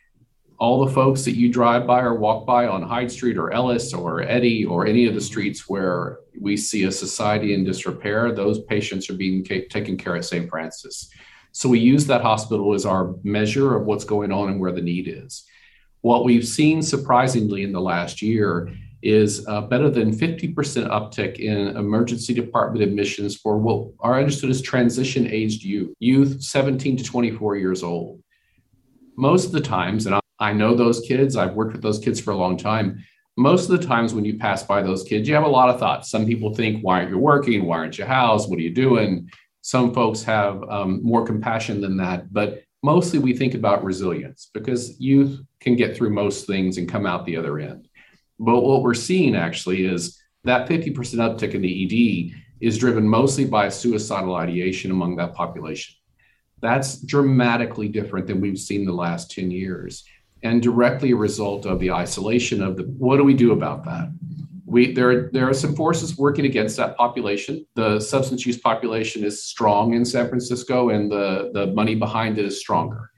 all 0.60 0.84
the 0.84 0.92
folks 0.92 1.24
that 1.24 1.36
you 1.36 1.50
drive 1.50 1.86
by 1.86 2.02
or 2.02 2.14
walk 2.14 2.46
by 2.46 2.66
on 2.66 2.82
Hyde 2.82 3.10
Street 3.10 3.38
or 3.38 3.50
Ellis 3.50 3.94
or 3.94 4.20
Eddy 4.20 4.66
or 4.66 4.86
any 4.86 5.06
of 5.06 5.14
the 5.14 5.20
streets 5.20 5.70
where 5.70 6.18
we 6.38 6.54
see 6.54 6.84
a 6.84 6.92
society 6.92 7.54
in 7.54 7.64
disrepair, 7.64 8.30
those 8.30 8.62
patients 8.64 9.08
are 9.08 9.14
being 9.14 9.42
taken 9.42 9.96
care 9.96 10.14
of 10.14 10.18
at 10.18 10.26
St. 10.26 10.50
Francis. 10.50 11.10
So 11.52 11.66
we 11.66 11.80
use 11.80 12.06
that 12.06 12.20
hospital 12.20 12.74
as 12.74 12.84
our 12.84 13.14
measure 13.24 13.74
of 13.74 13.86
what's 13.86 14.04
going 14.04 14.32
on 14.32 14.50
and 14.50 14.60
where 14.60 14.70
the 14.70 14.82
need 14.82 15.08
is. 15.08 15.44
What 16.02 16.24
we've 16.24 16.46
seen 16.46 16.82
surprisingly 16.82 17.62
in 17.62 17.72
the 17.72 17.80
last 17.80 18.20
year 18.20 18.70
is 19.02 19.46
uh, 19.48 19.62
better 19.62 19.88
than 19.88 20.14
50% 20.14 20.54
uptick 20.54 21.38
in 21.38 21.74
emergency 21.78 22.34
department 22.34 22.84
admissions 22.84 23.34
for 23.34 23.56
what 23.56 23.92
are 24.00 24.18
understood 24.18 24.50
as 24.50 24.60
transition 24.60 25.26
aged 25.26 25.64
youth, 25.64 25.94
youth 26.00 26.42
17 26.42 26.98
to 26.98 27.04
24 27.04 27.56
years 27.56 27.82
old 27.82 28.22
most 29.16 29.46
of 29.46 29.52
the 29.52 29.60
times, 29.60 30.04
and 30.04 30.19
I, 30.40 30.52
know 30.52 30.74
those 30.74 31.00
kids, 31.00 31.36
I've 31.36 31.54
worked 31.54 31.72
with 31.72 31.82
those 31.82 31.98
kids 31.98 32.20
for 32.20 32.32
a 32.32 32.36
long 32.36 32.56
time. 32.56 33.04
Most 33.36 33.70
of 33.70 33.80
the 33.80 33.86
times 33.86 34.14
when 34.14 34.24
you 34.24 34.38
pass 34.38 34.62
by 34.62 34.82
those 34.82 35.04
kids, 35.04 35.28
you 35.28 35.34
have 35.34 35.44
a 35.44 35.48
lot 35.48 35.68
of 35.68 35.78
thoughts. 35.78 36.10
Some 36.10 36.26
people 36.26 36.54
think, 36.54 36.82
why 36.82 36.98
aren't 37.00 37.10
you 37.10 37.18
working? 37.18 37.64
Why 37.64 37.78
aren't 37.78 37.98
you 37.98 38.04
housed? 38.04 38.50
What 38.50 38.58
are 38.58 38.62
you 38.62 38.74
doing? 38.74 39.30
Some 39.62 39.94
folks 39.94 40.22
have 40.24 40.62
um, 40.64 41.02
more 41.02 41.24
compassion 41.24 41.80
than 41.80 41.96
that, 41.98 42.32
but 42.32 42.62
mostly 42.82 43.18
we 43.18 43.36
think 43.36 43.54
about 43.54 43.84
resilience 43.84 44.50
because 44.52 44.98
youth 45.00 45.40
can 45.60 45.76
get 45.76 45.96
through 45.96 46.10
most 46.10 46.46
things 46.46 46.78
and 46.78 46.88
come 46.88 47.06
out 47.06 47.26
the 47.26 47.36
other 47.36 47.58
end. 47.58 47.88
But 48.38 48.62
what 48.62 48.82
we're 48.82 48.94
seeing 48.94 49.36
actually 49.36 49.84
is 49.84 50.18
that 50.44 50.68
50% 50.68 50.94
uptick 50.94 51.54
in 51.54 51.60
the 51.60 52.32
ED 52.32 52.42
is 52.60 52.78
driven 52.78 53.06
mostly 53.06 53.44
by 53.44 53.68
suicidal 53.68 54.34
ideation 54.34 54.90
among 54.90 55.16
that 55.16 55.34
population. 55.34 55.96
That's 56.60 57.00
dramatically 57.02 57.88
different 57.88 58.26
than 58.26 58.40
we've 58.40 58.58
seen 58.58 58.84
the 58.84 58.92
last 58.92 59.30
10 59.30 59.50
years 59.50 60.04
and 60.42 60.62
directly 60.62 61.12
a 61.12 61.16
result 61.16 61.66
of 61.66 61.80
the 61.80 61.90
isolation 61.90 62.62
of 62.62 62.76
the 62.76 62.84
what 62.84 63.16
do 63.16 63.24
we 63.24 63.34
do 63.34 63.52
about 63.52 63.84
that? 63.84 64.12
We 64.64 64.92
there 64.92 65.30
there 65.32 65.48
are 65.48 65.54
some 65.54 65.74
forces 65.74 66.16
working 66.16 66.46
against 66.46 66.76
that 66.76 66.96
population. 66.96 67.66
The 67.74 68.00
substance 68.00 68.46
use 68.46 68.58
population 68.58 69.24
is 69.24 69.44
strong 69.44 69.94
in 69.94 70.04
San 70.04 70.28
Francisco 70.28 70.90
and 70.90 71.10
the, 71.10 71.50
the 71.52 71.66
money 71.68 71.94
behind 71.94 72.38
it 72.38 72.44
is 72.44 72.60
stronger. 72.60 73.10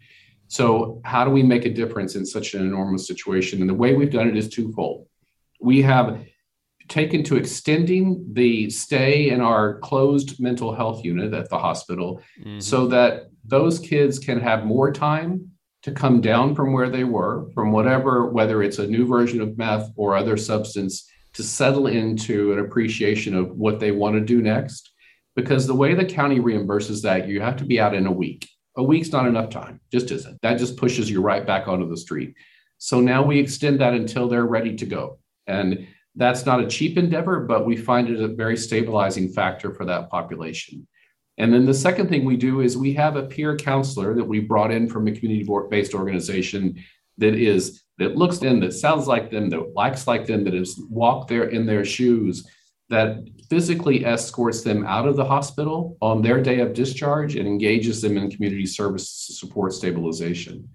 So 0.49 1.01
how 1.05 1.25
do 1.25 1.31
we 1.31 1.43
make 1.43 1.65
a 1.65 1.71
difference 1.71 2.15
in 2.15 2.27
such 2.27 2.55
an 2.55 2.63
enormous 2.63 3.07
situation? 3.07 3.61
And 3.61 3.71
the 3.71 3.75
way 3.75 3.95
we've 3.95 4.11
done 4.11 4.29
it 4.29 4.37
is 4.37 4.49
twofold. 4.49 5.07
We 5.61 5.83
have 5.83 6.25
taken 6.89 7.23
to 7.25 7.37
extending 7.37 8.27
the 8.33 8.69
stay 8.69 9.31
in 9.31 9.41
our 9.41 9.79
closed 9.79 10.41
mental 10.41 10.75
health 10.75 11.05
unit 11.05 11.33
at 11.33 11.49
the 11.49 11.59
hospital 11.59 12.21
mm-hmm. 12.41 12.61
so 12.61 12.87
that 12.89 13.31
those 13.45 13.79
kids 13.79 14.19
can 14.19 14.41
have 14.41 14.67
more 14.67 14.93
time 14.93 15.52
to 15.83 15.93
come 15.93 16.21
down 16.21 16.55
from 16.55 16.73
where 16.73 16.89
they 16.89 17.05
were, 17.05 17.51
from 17.55 17.73
whatever, 17.73 18.27
whether 18.27 18.63
it's 18.63 18.79
a 18.79 18.87
new 18.87 19.07
version 19.07 19.41
of 19.41 19.59
meth 19.59 19.91
or 19.97 20.17
other 20.17 20.37
substance, 20.37 21.11
to 21.35 21.43
settle 21.43 21.87
into 21.87 22.53
an 22.53 22.59
appreciation 22.61 23.35
of 23.35 23.51
what 23.57 23.81
they 23.81 23.91
want 23.91 24.15
to 24.15 24.21
do 24.21 24.43
next. 24.43 24.93
Because 25.35 25.67
the 25.67 25.75
way 25.75 25.95
the 25.95 26.05
county 26.05 26.39
reimburses 26.39 27.03
that, 27.03 27.27
you 27.27 27.41
have 27.41 27.57
to 27.57 27.65
be 27.65 27.81
out 27.81 27.95
in 27.95 28.07
a 28.07 28.13
week. 28.13 28.49
A 28.77 28.83
week's 28.83 29.13
not 29.13 29.27
enough 29.27 29.51
time, 29.51 29.81
just 29.91 30.11
isn't. 30.11 30.41
That 30.43 30.59
just 30.59 30.77
pushes 30.77 31.11
you 31.11 31.21
right 31.21 31.47
back 31.47 31.69
onto 31.69 31.89
the 31.89 31.97
street. 31.97 32.35
So 32.79 33.01
now 33.01 33.23
we 33.23 33.39
extend 33.39 33.81
that 33.81 33.95
until 33.95 34.29
they're 34.29 34.47
ready 34.47 34.77
to 34.77 34.87
go. 34.87 35.19
And 35.47 35.89
that's 36.15 36.45
not 36.45 36.61
a 36.61 36.69
cheap 36.69 36.99
endeavor, 36.99 37.41
but 37.41 37.67
we 37.67 37.77
find 37.77 38.09
it 38.09 38.21
a 38.21 38.29
very 38.29 38.57
stabilizing 38.57 39.31
factor 39.31 39.73
for 39.73 39.85
that 39.87 40.11
population. 40.11 40.87
And 41.39 41.53
then 41.53 41.65
the 41.65 41.75
second 41.75 42.09
thing 42.09 42.25
we 42.25 42.37
do 42.37 42.61
is 42.61 42.77
we 42.77 42.93
have 42.95 43.17
a 43.17 43.23
peer 43.23 43.57
counselor 43.57 44.15
that 44.15 44.25
we 44.25 44.41
brought 44.41 44.71
in 44.71 44.89
from 44.89 45.09
a 45.09 45.13
community-based 45.13 45.95
organization 45.95 46.83
that 47.19 47.35
is 47.35 47.83
that 47.99 48.17
looks 48.17 48.39
in, 48.39 48.61
that 48.61 48.73
sounds 48.73 49.07
like 49.07 49.31
them, 49.31 49.49
that 49.51 49.75
likes 49.75 50.07
like 50.07 50.27
them, 50.27 50.45
that 50.45 50.55
has 50.55 50.79
walked 50.89 51.29
there 51.29 51.51
in 51.51 51.67
their 51.67 51.85
shoes, 51.85 52.47
that 52.89 53.19
physically 53.49 54.05
escorts 54.05 54.63
them 54.63 54.85
out 54.87 55.07
of 55.07 55.17
the 55.17 55.25
hospital 55.25 55.97
on 56.01 56.21
their 56.21 56.43
day 56.43 56.61
of 56.61 56.73
discharge 56.73 57.37
and 57.37 57.47
engages 57.47 58.03
them 58.03 58.17
in 58.17 58.31
community 58.31 58.67
service 58.67 59.27
to 59.27 59.33
support 59.35 59.73
stabilization. 59.73 60.69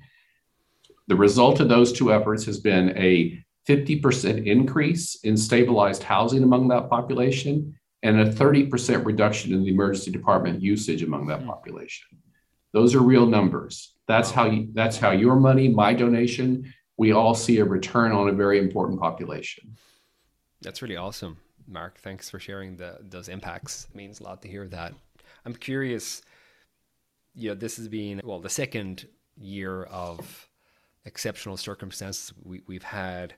The 1.08 1.15
result 1.15 1.60
of 1.60 1.70
those 1.70 1.91
two 1.91 2.13
efforts 2.13 2.46
has 2.46 2.60
been 2.60 2.98
a 2.98 3.43
50% 3.67 4.46
increase 4.46 5.15
in 5.24 5.36
stabilized 5.36 6.04
housing 6.04 6.43
among 6.43 6.67
that 6.70 6.89
population 6.89 7.77
and 8.04 8.20
a 8.20 8.32
30% 8.32 9.06
reduction 9.06 9.54
in 9.54 9.64
the 9.64 9.70
emergency 9.70 10.12
department 10.12 10.62
usage 10.62 11.04
among 11.04 11.28
that 11.28 11.42
hmm. 11.42 11.48
population. 11.48 12.08
Those 12.74 12.94
are 12.96 13.00
real 13.00 13.26
numbers. 13.26 13.96
That's 14.08 14.32
how 14.32 14.46
you, 14.46 14.70
that's 14.74 14.98
how 14.98 15.12
your 15.12 15.36
money, 15.36 15.68
my 15.68 15.94
donation, 15.94 16.74
we 16.98 17.12
all 17.12 17.34
see 17.34 17.60
a 17.60 17.66
return 17.66 18.12
on 18.12 18.30
a 18.30 18.32
very 18.32 18.60
important 18.60 19.00
population. 19.00 19.78
That's 20.62 20.82
really 20.82 20.98
awesome, 20.98 21.38
Mark. 21.68 22.00
Thanks 22.00 22.30
for 22.30 22.40
sharing 22.40 22.76
the, 22.76 22.98
those 23.02 23.30
impacts. 23.30 23.88
It 23.90 23.96
means 23.96 24.20
a 24.20 24.24
lot 24.24 24.42
to 24.42 24.48
hear 24.48 24.68
that. 24.70 24.94
I'm 25.46 25.54
curious. 25.54 26.22
You 27.36 27.50
know, 27.50 27.56
this 27.56 27.78
has 27.78 27.88
been 27.88 28.22
well 28.24 28.40
the 28.40 28.50
second 28.50 29.08
year 29.40 29.84
of 29.84 30.50
exceptional 31.06 31.56
circumstances 31.56 32.34
we, 32.44 32.62
we've 32.68 32.84
had 32.84 33.36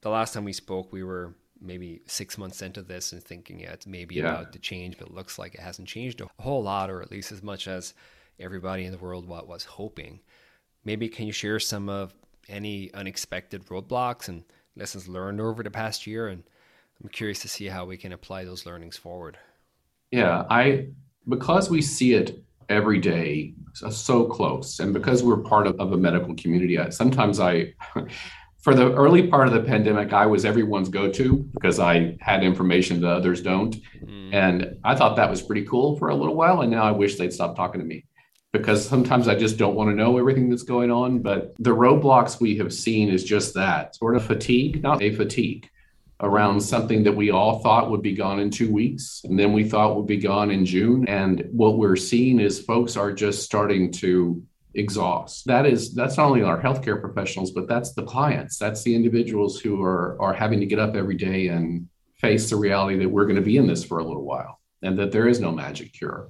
the 0.00 0.10
last 0.10 0.34
time 0.34 0.44
we 0.44 0.52
spoke, 0.52 0.92
we 0.92 1.02
were 1.02 1.34
maybe 1.60 2.02
six 2.06 2.38
months 2.38 2.62
into 2.62 2.82
this 2.82 3.12
and 3.12 3.22
thinking 3.22 3.60
yeah, 3.60 3.72
it's 3.72 3.86
maybe 3.86 4.16
yeah. 4.16 4.22
about 4.22 4.52
to 4.52 4.58
change, 4.58 4.98
but 4.98 5.08
it 5.08 5.14
looks 5.14 5.38
like 5.38 5.54
it 5.54 5.60
hasn't 5.60 5.88
changed 5.88 6.20
a 6.20 6.28
whole 6.42 6.62
lot, 6.62 6.90
or 6.90 7.02
at 7.02 7.10
least 7.10 7.32
as 7.32 7.42
much 7.42 7.68
as 7.68 7.94
everybody 8.38 8.84
in 8.84 8.92
the 8.92 8.98
world 8.98 9.26
what 9.26 9.48
was 9.48 9.64
hoping. 9.64 10.20
Maybe 10.84 11.08
can 11.08 11.26
you 11.26 11.32
share 11.32 11.58
some 11.58 11.88
of 11.88 12.14
any 12.48 12.92
unexpected 12.94 13.66
roadblocks 13.66 14.28
and 14.28 14.44
lessons 14.76 15.08
learned 15.08 15.40
over 15.40 15.62
the 15.62 15.70
past 15.70 16.06
year? 16.06 16.28
And 16.28 16.44
I'm 17.02 17.08
curious 17.08 17.40
to 17.40 17.48
see 17.48 17.66
how 17.66 17.84
we 17.84 17.96
can 17.96 18.12
apply 18.12 18.44
those 18.44 18.66
learnings 18.66 18.96
forward. 18.96 19.38
Yeah, 20.10 20.44
I 20.48 20.88
because 21.28 21.68
we 21.70 21.82
see 21.82 22.14
it 22.14 22.42
every 22.68 22.98
day 22.98 23.54
so 23.74 24.24
close 24.24 24.80
and 24.80 24.92
because 24.92 25.22
we're 25.22 25.36
part 25.36 25.66
of, 25.66 25.78
of 25.78 25.92
a 25.92 25.96
medical 25.96 26.34
community 26.34 26.78
I, 26.78 26.88
sometimes 26.88 27.38
i 27.38 27.72
for 28.66 28.74
the 28.74 28.92
early 28.94 29.28
part 29.28 29.46
of 29.46 29.54
the 29.54 29.60
pandemic, 29.60 30.12
I 30.12 30.26
was 30.26 30.44
everyone's 30.44 30.88
go 30.88 31.08
to 31.08 31.36
because 31.54 31.78
I 31.78 32.16
had 32.20 32.42
information 32.42 33.00
that 33.00 33.12
others 33.12 33.40
don't. 33.40 33.76
Mm. 34.04 34.34
And 34.34 34.78
I 34.82 34.96
thought 34.96 35.14
that 35.14 35.30
was 35.30 35.40
pretty 35.40 35.64
cool 35.64 35.96
for 35.98 36.08
a 36.08 36.16
little 36.16 36.34
while. 36.34 36.62
And 36.62 36.72
now 36.72 36.82
I 36.82 36.90
wish 36.90 37.14
they'd 37.14 37.32
stop 37.32 37.54
talking 37.54 37.80
to 37.80 37.86
me 37.86 38.06
because 38.52 38.84
sometimes 38.84 39.28
I 39.28 39.36
just 39.36 39.56
don't 39.56 39.76
want 39.76 39.90
to 39.90 39.94
know 39.94 40.18
everything 40.18 40.50
that's 40.50 40.64
going 40.64 40.90
on. 40.90 41.20
But 41.20 41.54
the 41.60 41.76
roadblocks 41.76 42.40
we 42.40 42.56
have 42.56 42.74
seen 42.74 43.08
is 43.08 43.22
just 43.22 43.54
that 43.54 43.94
sort 43.94 44.16
of 44.16 44.24
fatigue, 44.24 44.82
not 44.82 45.00
a 45.00 45.14
fatigue 45.14 45.70
around 46.18 46.60
something 46.60 47.04
that 47.04 47.14
we 47.14 47.30
all 47.30 47.60
thought 47.60 47.92
would 47.92 48.02
be 48.02 48.14
gone 48.14 48.40
in 48.40 48.50
two 48.50 48.72
weeks. 48.72 49.20
And 49.22 49.38
then 49.38 49.52
we 49.52 49.62
thought 49.62 49.94
would 49.94 50.08
be 50.08 50.16
gone 50.16 50.50
in 50.50 50.66
June. 50.66 51.06
And 51.06 51.48
what 51.52 51.78
we're 51.78 51.94
seeing 51.94 52.40
is 52.40 52.58
folks 52.58 52.96
are 52.96 53.12
just 53.12 53.44
starting 53.44 53.92
to 53.92 54.42
exhaust. 54.76 55.46
That 55.46 55.66
is 55.66 55.94
that's 55.94 56.16
not 56.16 56.26
only 56.26 56.42
our 56.42 56.60
healthcare 56.60 57.00
professionals, 57.00 57.50
but 57.50 57.66
that's 57.66 57.92
the 57.92 58.04
clients. 58.04 58.58
That's 58.58 58.82
the 58.82 58.94
individuals 58.94 59.58
who 59.60 59.82
are 59.82 60.16
are 60.20 60.32
having 60.32 60.60
to 60.60 60.66
get 60.66 60.78
up 60.78 60.94
every 60.94 61.16
day 61.16 61.48
and 61.48 61.88
face 62.16 62.48
the 62.50 62.56
reality 62.56 62.98
that 62.98 63.08
we're 63.08 63.24
going 63.24 63.36
to 63.36 63.42
be 63.42 63.56
in 63.56 63.66
this 63.66 63.84
for 63.84 63.98
a 63.98 64.04
little 64.04 64.24
while 64.24 64.60
and 64.82 64.98
that 64.98 65.12
there 65.12 65.28
is 65.28 65.40
no 65.40 65.52
magic 65.52 65.92
cure. 65.92 66.28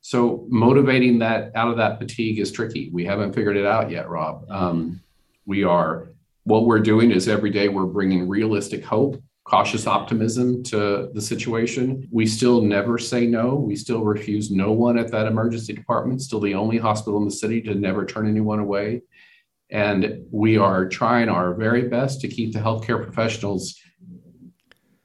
So 0.00 0.46
motivating 0.48 1.18
that 1.18 1.52
out 1.54 1.68
of 1.68 1.76
that 1.78 1.98
fatigue 1.98 2.38
is 2.38 2.52
tricky. 2.52 2.90
We 2.92 3.04
haven't 3.04 3.32
figured 3.32 3.56
it 3.56 3.66
out 3.66 3.90
yet, 3.90 4.08
Rob. 4.08 4.46
Um, 4.48 5.00
we 5.46 5.64
are 5.64 6.08
what 6.44 6.64
we're 6.64 6.80
doing 6.80 7.10
is 7.10 7.28
every 7.28 7.50
day 7.50 7.68
we're 7.68 7.86
bringing 7.86 8.28
realistic 8.28 8.84
hope 8.84 9.20
cautious 9.46 9.86
optimism 9.86 10.62
to 10.64 11.08
the 11.14 11.22
situation. 11.22 12.06
We 12.10 12.26
still 12.26 12.60
never 12.60 12.98
say 12.98 13.26
no. 13.26 13.54
We 13.54 13.76
still 13.76 14.02
refuse 14.02 14.50
no 14.50 14.72
one 14.72 14.98
at 14.98 15.10
that 15.12 15.26
emergency 15.26 15.72
department, 15.72 16.20
still 16.20 16.40
the 16.40 16.54
only 16.54 16.78
hospital 16.78 17.18
in 17.18 17.24
the 17.24 17.30
city 17.30 17.62
to 17.62 17.74
never 17.74 18.04
turn 18.04 18.28
anyone 18.28 18.58
away. 18.58 19.02
And 19.70 20.24
we 20.32 20.58
are 20.58 20.88
trying 20.88 21.28
our 21.28 21.54
very 21.54 21.88
best 21.88 22.20
to 22.22 22.28
keep 22.28 22.52
the 22.52 22.58
healthcare 22.58 23.02
professionals 23.02 23.76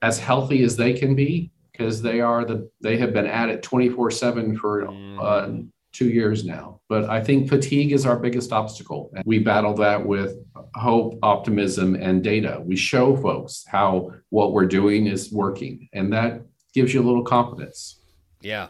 as 0.01 0.19
healthy 0.19 0.63
as 0.63 0.75
they 0.75 0.93
can 0.93 1.15
be 1.15 1.51
because 1.71 2.01
they 2.01 2.19
are 2.19 2.43
the 2.43 2.69
they 2.82 2.97
have 2.97 3.13
been 3.13 3.27
at 3.27 3.49
it 3.49 3.62
24 3.63 4.12
7 4.12 4.58
for 4.58 4.88
uh, 5.19 5.51
two 5.91 6.10
years 6.10 6.45
now. 6.45 6.80
But 6.89 7.10
I 7.10 7.23
think 7.23 7.49
fatigue 7.49 7.91
is 7.91 8.06
our 8.06 8.17
biggest 8.17 8.51
obstacle. 8.51 9.12
And 9.13 9.23
we 9.25 9.39
battle 9.39 9.73
that 9.75 10.06
with 10.06 10.38
hope, 10.75 11.19
optimism, 11.21 11.95
and 11.95 12.23
data. 12.23 12.62
We 12.63 12.75
show 12.75 13.15
folks 13.17 13.65
how 13.67 14.12
what 14.30 14.54
we're 14.54 14.65
doing 14.65 15.08
is 15.08 15.32
working, 15.32 15.89
and 15.93 16.12
that 16.13 16.41
gives 16.73 16.93
you 16.93 17.01
a 17.01 17.06
little 17.06 17.23
confidence. 17.23 17.99
Yeah. 18.41 18.67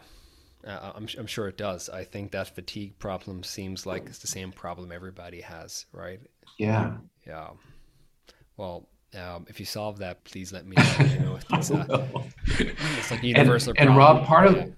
Uh, 0.66 0.92
I'm, 0.94 1.08
I'm 1.18 1.26
sure 1.26 1.48
it 1.48 1.56
does. 1.56 1.88
I 1.88 2.04
think 2.04 2.30
that 2.32 2.54
fatigue 2.54 2.98
problem 2.98 3.42
seems 3.42 3.84
like 3.84 4.06
it's 4.06 4.18
the 4.18 4.28
same 4.28 4.52
problem 4.52 4.92
everybody 4.92 5.40
has, 5.40 5.86
right? 5.92 6.20
Yeah. 6.56 6.98
Yeah. 7.26 7.48
Well, 8.56 8.88
um, 9.14 9.44
if 9.48 9.58
you 9.58 9.66
solve 9.66 9.98
that, 9.98 10.22
please 10.24 10.52
let 10.52 10.66
me 10.66 10.76
know. 10.76 11.38
It's, 11.50 11.70
uh, 11.70 12.08
it's 12.46 13.10
like 13.10 13.22
universal. 13.22 13.74
And, 13.76 13.88
and 13.88 13.98
Rob, 13.98 14.24
part 14.24 14.46
of 14.46 14.72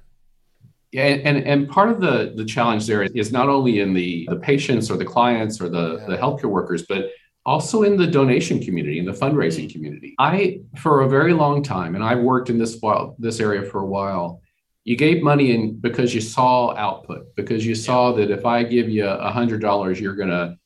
yeah, 0.94 1.07
and, 1.24 1.38
and 1.38 1.68
part 1.68 1.90
of 1.90 2.00
the, 2.00 2.35
the 2.37 2.44
challenge 2.44 2.87
there 2.87 3.02
is 3.02 3.33
not 3.33 3.48
only 3.48 3.80
in 3.80 3.94
the, 3.94 4.28
the 4.30 4.37
patients 4.37 4.92
or 4.92 4.96
the 4.96 5.04
clients 5.04 5.61
or 5.61 5.68
the, 5.68 5.98
yeah. 5.98 6.07
the 6.07 6.16
healthcare 6.16 6.44
workers, 6.44 6.85
but 6.87 7.11
also 7.44 7.83
in 7.83 7.96
the 7.96 8.07
donation 8.07 8.61
community, 8.61 9.00
in 9.00 9.04
the 9.04 9.11
fundraising 9.11 9.68
community. 9.68 10.14
I, 10.20 10.61
for 10.78 11.00
a 11.00 11.09
very 11.09 11.33
long 11.33 11.64
time, 11.64 11.96
and 11.96 12.04
I've 12.04 12.20
worked 12.20 12.48
in 12.48 12.59
this 12.59 12.78
while, 12.78 13.16
this 13.18 13.40
area 13.40 13.68
for 13.68 13.80
a 13.80 13.85
while, 13.85 14.40
you 14.85 14.96
gave 14.96 15.20
money 15.20 15.52
in 15.52 15.80
because 15.80 16.14
you 16.14 16.20
saw 16.20 16.76
output, 16.76 17.35
because 17.35 17.66
you 17.66 17.74
saw 17.74 18.12
that 18.12 18.30
if 18.30 18.46
I 18.46 18.62
give 18.62 18.88
you 18.88 19.04
a 19.04 19.33
hundred 19.33 19.62
dollars, 19.62 19.98
you're 19.98 20.14
gonna 20.14 20.57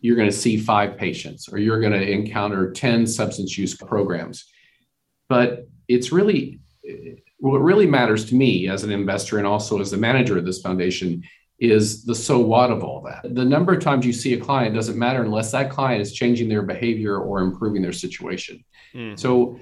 you're 0.00 0.16
gonna 0.16 0.32
see 0.32 0.56
five 0.56 0.96
patients 0.96 1.48
or 1.48 1.58
you're 1.58 1.80
gonna 1.80 1.98
encounter 1.98 2.72
10 2.72 3.06
substance 3.06 3.56
use 3.56 3.76
programs. 3.76 4.46
But 5.28 5.68
it's 5.86 6.10
really 6.10 6.58
what 7.38 7.58
really 7.58 7.86
matters 7.86 8.24
to 8.26 8.34
me 8.34 8.68
as 8.68 8.84
an 8.84 8.90
investor 8.90 9.38
and 9.38 9.46
also 9.46 9.80
as 9.80 9.90
the 9.90 9.96
manager 9.96 10.36
of 10.36 10.44
this 10.44 10.60
foundation 10.60 11.22
is 11.60 12.04
the 12.04 12.14
so 12.14 12.38
what 12.38 12.70
of 12.70 12.84
all 12.84 13.00
that. 13.02 13.34
The 13.34 13.44
number 13.44 13.72
of 13.72 13.80
times 13.80 14.06
you 14.06 14.12
see 14.12 14.34
a 14.34 14.40
client 14.40 14.74
doesn't 14.74 14.98
matter 14.98 15.22
unless 15.22 15.50
that 15.52 15.70
client 15.70 16.00
is 16.00 16.12
changing 16.12 16.48
their 16.48 16.62
behavior 16.62 17.18
or 17.18 17.40
improving 17.40 17.82
their 17.82 17.92
situation. 17.92 18.64
Mm-hmm. 18.94 19.16
So 19.16 19.58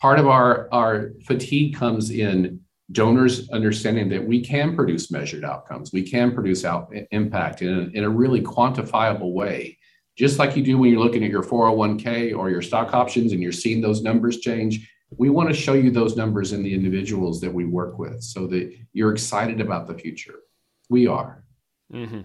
part 0.00 0.18
of 0.18 0.26
our, 0.28 0.68
our 0.72 1.12
fatigue 1.24 1.74
comes 1.74 2.10
in 2.10 2.60
donors 2.92 3.48
understanding 3.50 4.08
that 4.08 4.24
we 4.24 4.40
can 4.40 4.76
produce 4.76 5.10
measured 5.10 5.44
outcomes, 5.44 5.92
we 5.92 6.08
can 6.08 6.32
produce 6.32 6.64
out 6.64 6.92
impact 7.10 7.62
in 7.62 7.68
a, 7.68 7.98
in 7.98 8.04
a 8.04 8.10
really 8.10 8.40
quantifiable 8.40 9.32
way. 9.32 9.78
Just 10.16 10.38
like 10.38 10.56
you 10.56 10.62
do 10.62 10.78
when 10.78 10.90
you're 10.90 11.02
looking 11.02 11.24
at 11.24 11.30
your 11.30 11.42
401k 11.42 12.36
or 12.36 12.48
your 12.48 12.62
stock 12.62 12.94
options 12.94 13.32
and 13.32 13.42
you're 13.42 13.52
seeing 13.52 13.80
those 13.80 14.02
numbers 14.02 14.38
change, 14.38 14.88
we 15.16 15.30
want 15.30 15.48
to 15.48 15.54
show 15.54 15.74
you 15.74 15.90
those 15.90 16.16
numbers 16.16 16.52
in 16.52 16.62
the 16.62 16.74
individuals 16.74 17.40
that 17.40 17.52
we 17.52 17.64
work 17.64 17.98
with 17.98 18.22
so 18.22 18.46
that 18.48 18.74
you're 18.92 19.12
excited 19.12 19.60
about 19.60 19.86
the 19.86 19.94
future. 19.94 20.40
We 20.88 21.06
are. 21.06 21.44
Mm-hmm. 21.92 22.22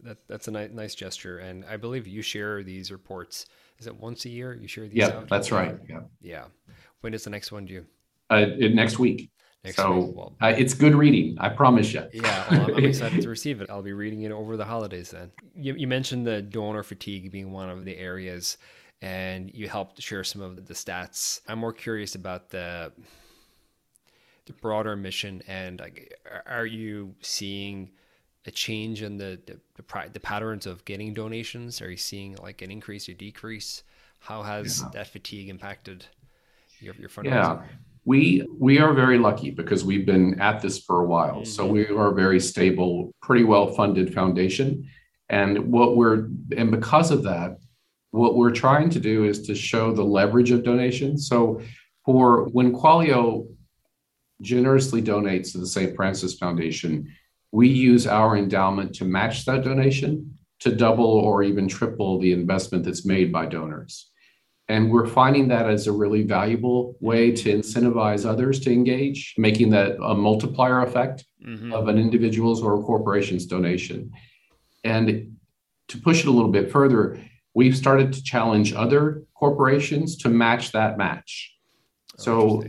That, 0.00 0.18
that's 0.28 0.48
a 0.48 0.50
nice, 0.50 0.70
nice 0.72 0.94
gesture. 0.94 1.38
And 1.38 1.64
I 1.64 1.76
believe 1.76 2.06
you 2.06 2.22
share 2.22 2.62
these 2.62 2.90
reports. 2.90 3.46
Is 3.78 3.86
it 3.86 3.96
once 3.96 4.24
a 4.24 4.28
year 4.28 4.54
you 4.54 4.68
share 4.68 4.88
these? 4.88 4.96
Yeah, 4.96 5.08
out? 5.08 5.28
that's 5.28 5.52
right. 5.52 5.76
Yeah. 5.88 6.00
Yeah. 6.20 6.44
When 7.00 7.14
is 7.14 7.24
the 7.24 7.30
next 7.30 7.52
one 7.52 7.66
due? 7.66 7.86
Uh, 8.30 8.46
next 8.58 8.98
week. 8.98 9.30
Next 9.64 9.76
so 9.76 9.92
week. 9.92 10.16
Well, 10.16 10.36
uh, 10.40 10.54
it's 10.56 10.74
good 10.74 10.94
reading. 10.94 11.36
I 11.40 11.48
promise 11.48 11.92
you. 11.92 12.04
Yeah, 12.12 12.46
well, 12.50 12.76
I'm, 12.76 12.84
excited 12.84 13.22
to 13.22 13.28
receive 13.28 13.60
it. 13.60 13.70
I'll 13.70 13.82
be 13.82 13.92
reading 13.92 14.22
it 14.22 14.32
over 14.32 14.56
the 14.56 14.64
holidays. 14.64 15.10
Then 15.10 15.30
you, 15.54 15.74
you 15.74 15.86
mentioned 15.86 16.26
the 16.26 16.42
donor 16.42 16.82
fatigue 16.82 17.30
being 17.32 17.52
one 17.52 17.68
of 17.68 17.84
the 17.84 17.96
areas 17.96 18.58
and 19.02 19.52
you 19.52 19.68
helped 19.68 20.00
share 20.00 20.24
some 20.24 20.42
of 20.42 20.66
the 20.66 20.74
stats. 20.74 21.40
I'm 21.48 21.58
more 21.58 21.72
curious 21.72 22.14
about 22.14 22.50
the 22.50 22.92
the 24.46 24.52
broader 24.54 24.94
mission 24.94 25.42
and 25.48 25.80
like, 25.80 26.14
are 26.46 26.66
you 26.66 27.14
seeing 27.20 27.90
a 28.46 28.50
change 28.50 29.02
in 29.02 29.18
the 29.18 29.40
the, 29.46 29.58
the, 29.74 30.10
the 30.12 30.20
patterns 30.20 30.66
of 30.66 30.84
getting 30.84 31.12
donations? 31.12 31.82
Are 31.82 31.90
you 31.90 31.96
seeing 31.96 32.36
like 32.36 32.62
an 32.62 32.70
increase 32.70 33.08
or 33.08 33.14
decrease? 33.14 33.82
How 34.20 34.42
has 34.42 34.82
yeah. 34.82 34.88
that 34.94 35.08
fatigue 35.08 35.48
impacted 35.48 36.06
your, 36.80 36.94
your 36.94 37.08
fundraising? 37.08 37.30
Yeah. 37.30 37.62
We 38.04 38.46
we 38.58 38.78
are 38.78 38.92
very 38.92 39.18
lucky 39.18 39.50
because 39.50 39.84
we've 39.84 40.06
been 40.06 40.40
at 40.40 40.62
this 40.62 40.78
for 40.78 41.00
a 41.00 41.06
while. 41.06 41.40
Mm-hmm. 41.40 41.44
So 41.44 41.66
we 41.66 41.88
are 41.88 42.12
a 42.12 42.14
very 42.14 42.38
stable, 42.38 43.12
pretty 43.20 43.44
well 43.44 43.72
funded 43.72 44.14
foundation. 44.14 44.88
And 45.28 45.72
what 45.72 45.96
we're 45.96 46.28
and 46.56 46.70
because 46.70 47.10
of 47.10 47.24
that, 47.24 47.58
what 48.16 48.36
we're 48.36 48.50
trying 48.50 48.90
to 48.90 49.00
do 49.00 49.24
is 49.24 49.46
to 49.46 49.54
show 49.54 49.92
the 49.92 50.02
leverage 50.02 50.50
of 50.50 50.64
donations. 50.64 51.28
So, 51.28 51.60
for 52.04 52.44
when 52.50 52.72
Qualio 52.72 53.46
generously 54.42 55.02
donates 55.02 55.52
to 55.52 55.58
the 55.58 55.66
St. 55.66 55.94
Francis 55.96 56.38
Foundation, 56.38 57.12
we 57.52 57.68
use 57.68 58.06
our 58.06 58.36
endowment 58.36 58.94
to 58.96 59.04
match 59.04 59.44
that 59.44 59.64
donation 59.64 60.38
to 60.60 60.74
double 60.74 61.04
or 61.04 61.42
even 61.42 61.68
triple 61.68 62.18
the 62.18 62.32
investment 62.32 62.84
that's 62.84 63.04
made 63.04 63.32
by 63.32 63.46
donors. 63.46 64.10
And 64.68 64.90
we're 64.90 65.06
finding 65.06 65.48
that 65.48 65.68
as 65.68 65.86
a 65.86 65.92
really 65.92 66.22
valuable 66.22 66.96
way 67.00 67.30
to 67.30 67.52
incentivize 67.54 68.26
others 68.26 68.58
to 68.60 68.72
engage, 68.72 69.34
making 69.38 69.70
that 69.70 69.96
a 70.02 70.14
multiplier 70.14 70.82
effect 70.82 71.24
mm-hmm. 71.46 71.72
of 71.72 71.88
an 71.88 71.98
individual's 71.98 72.62
or 72.62 72.78
a 72.78 72.82
corporation's 72.82 73.46
donation. 73.46 74.10
And 74.82 75.36
to 75.88 75.98
push 75.98 76.20
it 76.20 76.26
a 76.26 76.32
little 76.32 76.50
bit 76.50 76.72
further, 76.72 77.20
we've 77.56 77.76
started 77.76 78.12
to 78.12 78.22
challenge 78.22 78.74
other 78.74 79.22
corporations 79.34 80.14
to 80.14 80.28
match 80.28 80.72
that 80.72 80.98
match. 80.98 81.56
Oh, 82.18 82.22
so 82.22 82.64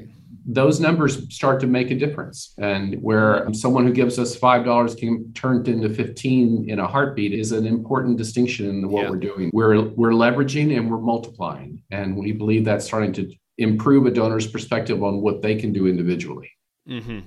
those 0.45 0.80
numbers 0.80 1.13
start 1.36 1.60
to 1.60 1.67
make 1.67 1.91
a 1.91 1.95
difference. 1.95 2.54
And 2.58 2.95
where 3.02 3.54
someone 3.54 3.86
who 3.86 3.91
gives 3.91 4.17
us 4.17 4.39
$5 4.39 4.97
can 4.97 5.34
turn 5.34 5.60
it 5.60 5.67
into 5.67 5.89
15 5.89 6.69
in 6.69 6.80
a 6.80 6.88
heartbeat 6.88 7.34
is 7.34 7.52
an 7.52 7.67
important 7.67 8.17
distinction 8.17 8.69
in 8.69 8.89
what 8.89 9.04
yeah. 9.04 9.10
we're 9.10 9.17
doing. 9.17 9.52
We're, 9.52 9.82
we're 9.89 10.12
leveraging 10.12 10.78
and 10.78 10.89
we're 10.89 11.02
multiplying. 11.02 11.84
And 11.91 12.15
we 12.15 12.32
believe 12.32 12.63
that's 12.63 12.86
starting 12.86 13.12
to 13.13 13.30
improve 13.58 14.06
a 14.06 14.12
donor's 14.12 14.47
perspective 14.47 15.04
on 15.04 15.19
what 15.19 15.41
they 15.41 15.58
can 15.58 15.73
do 15.73 15.88
individually. 15.88 16.50
Mm-hmm. 16.88 17.19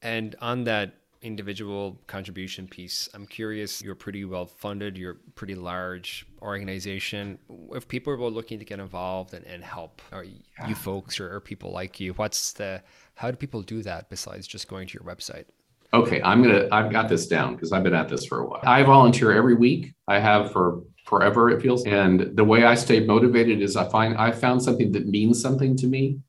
And 0.00 0.34
on 0.40 0.64
that 0.64 0.94
individual 1.22 2.00
contribution 2.06 2.66
piece. 2.66 3.08
I'm 3.12 3.26
curious, 3.26 3.82
you're 3.82 3.94
pretty 3.94 4.24
well 4.24 4.46
funded, 4.46 4.96
you're 4.96 5.12
a 5.12 5.30
pretty 5.34 5.54
large 5.54 6.26
organization. 6.40 7.38
If 7.72 7.88
people 7.88 8.12
are 8.12 8.30
looking 8.30 8.58
to 8.58 8.64
get 8.64 8.80
involved 8.80 9.34
and, 9.34 9.44
and 9.46 9.62
help, 9.62 10.00
are 10.12 10.24
you 10.24 10.74
folks 10.74 11.20
or, 11.20 11.34
or 11.34 11.40
people 11.40 11.72
like 11.72 12.00
you, 12.00 12.14
what's 12.14 12.52
the, 12.52 12.82
how 13.14 13.30
do 13.30 13.36
people 13.36 13.62
do 13.62 13.82
that 13.82 14.08
besides 14.08 14.46
just 14.46 14.68
going 14.68 14.88
to 14.88 14.94
your 14.94 15.04
website? 15.04 15.44
Okay, 15.92 16.22
I'm 16.22 16.40
gonna. 16.40 16.68
I've 16.70 16.92
got 16.92 17.08
this 17.08 17.26
down 17.26 17.56
because 17.56 17.72
I've 17.72 17.82
been 17.82 17.94
at 17.94 18.08
this 18.08 18.24
for 18.24 18.42
a 18.42 18.46
while. 18.46 18.60
I 18.62 18.84
volunteer 18.84 19.32
every 19.32 19.56
week. 19.56 19.92
I 20.06 20.20
have 20.20 20.52
for 20.52 20.84
forever. 21.04 21.50
It 21.50 21.60
feels. 21.60 21.84
And 21.84 22.36
the 22.36 22.44
way 22.44 22.62
I 22.62 22.76
stay 22.76 23.00
motivated 23.00 23.60
is 23.60 23.74
I 23.74 23.88
find 23.88 24.16
I 24.16 24.30
found 24.30 24.62
something 24.62 24.92
that 24.92 25.08
means 25.08 25.42
something 25.42 25.76
to 25.78 25.88
me. 25.88 26.20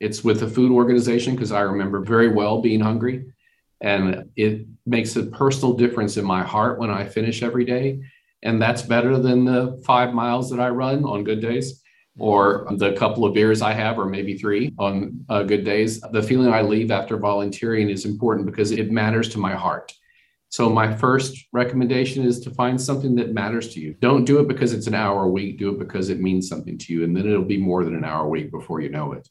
It's 0.00 0.24
with 0.24 0.42
a 0.42 0.48
food 0.48 0.72
organization 0.72 1.34
because 1.34 1.52
I 1.52 1.60
remember 1.60 2.00
very 2.00 2.28
well 2.28 2.62
being 2.62 2.80
hungry 2.80 3.26
and 3.84 4.30
it 4.34 4.66
makes 4.86 5.14
a 5.14 5.24
personal 5.24 5.74
difference 5.74 6.16
in 6.16 6.24
my 6.24 6.42
heart 6.42 6.78
when 6.78 6.90
I 6.90 7.06
finish 7.06 7.42
every 7.42 7.66
day. 7.66 8.00
And 8.42 8.60
that's 8.60 8.80
better 8.80 9.18
than 9.18 9.44
the 9.44 9.80
five 9.84 10.14
miles 10.14 10.50
that 10.50 10.58
I 10.58 10.70
run 10.70 11.04
on 11.04 11.22
good 11.22 11.42
days 11.42 11.82
or 12.18 12.66
the 12.78 12.94
couple 12.94 13.26
of 13.26 13.34
beers 13.34 13.60
I 13.60 13.72
have, 13.72 13.98
or 13.98 14.06
maybe 14.06 14.38
three 14.38 14.72
on 14.78 15.24
uh, 15.28 15.42
good 15.42 15.64
days. 15.64 16.00
The 16.00 16.22
feeling 16.22 16.48
I 16.52 16.62
leave 16.62 16.90
after 16.90 17.18
volunteering 17.18 17.90
is 17.90 18.06
important 18.06 18.46
because 18.46 18.70
it 18.70 18.90
matters 18.90 19.28
to 19.30 19.38
my 19.38 19.52
heart. 19.52 19.92
So, 20.48 20.70
my 20.70 20.94
first 20.94 21.46
recommendation 21.52 22.24
is 22.24 22.38
to 22.40 22.50
find 22.52 22.80
something 22.80 23.16
that 23.16 23.34
matters 23.34 23.74
to 23.74 23.80
you. 23.80 23.96
Don't 24.00 24.24
do 24.24 24.38
it 24.38 24.46
because 24.46 24.72
it's 24.72 24.86
an 24.86 24.94
hour 24.94 25.24
a 25.24 25.28
week, 25.28 25.58
do 25.58 25.70
it 25.70 25.78
because 25.80 26.08
it 26.08 26.20
means 26.20 26.48
something 26.48 26.78
to 26.78 26.92
you. 26.92 27.02
And 27.02 27.16
then 27.16 27.26
it'll 27.26 27.42
be 27.42 27.58
more 27.58 27.84
than 27.84 27.96
an 27.96 28.04
hour 28.04 28.24
a 28.26 28.28
week 28.28 28.52
before 28.52 28.80
you 28.80 28.90
know 28.90 29.12
it. 29.12 29.28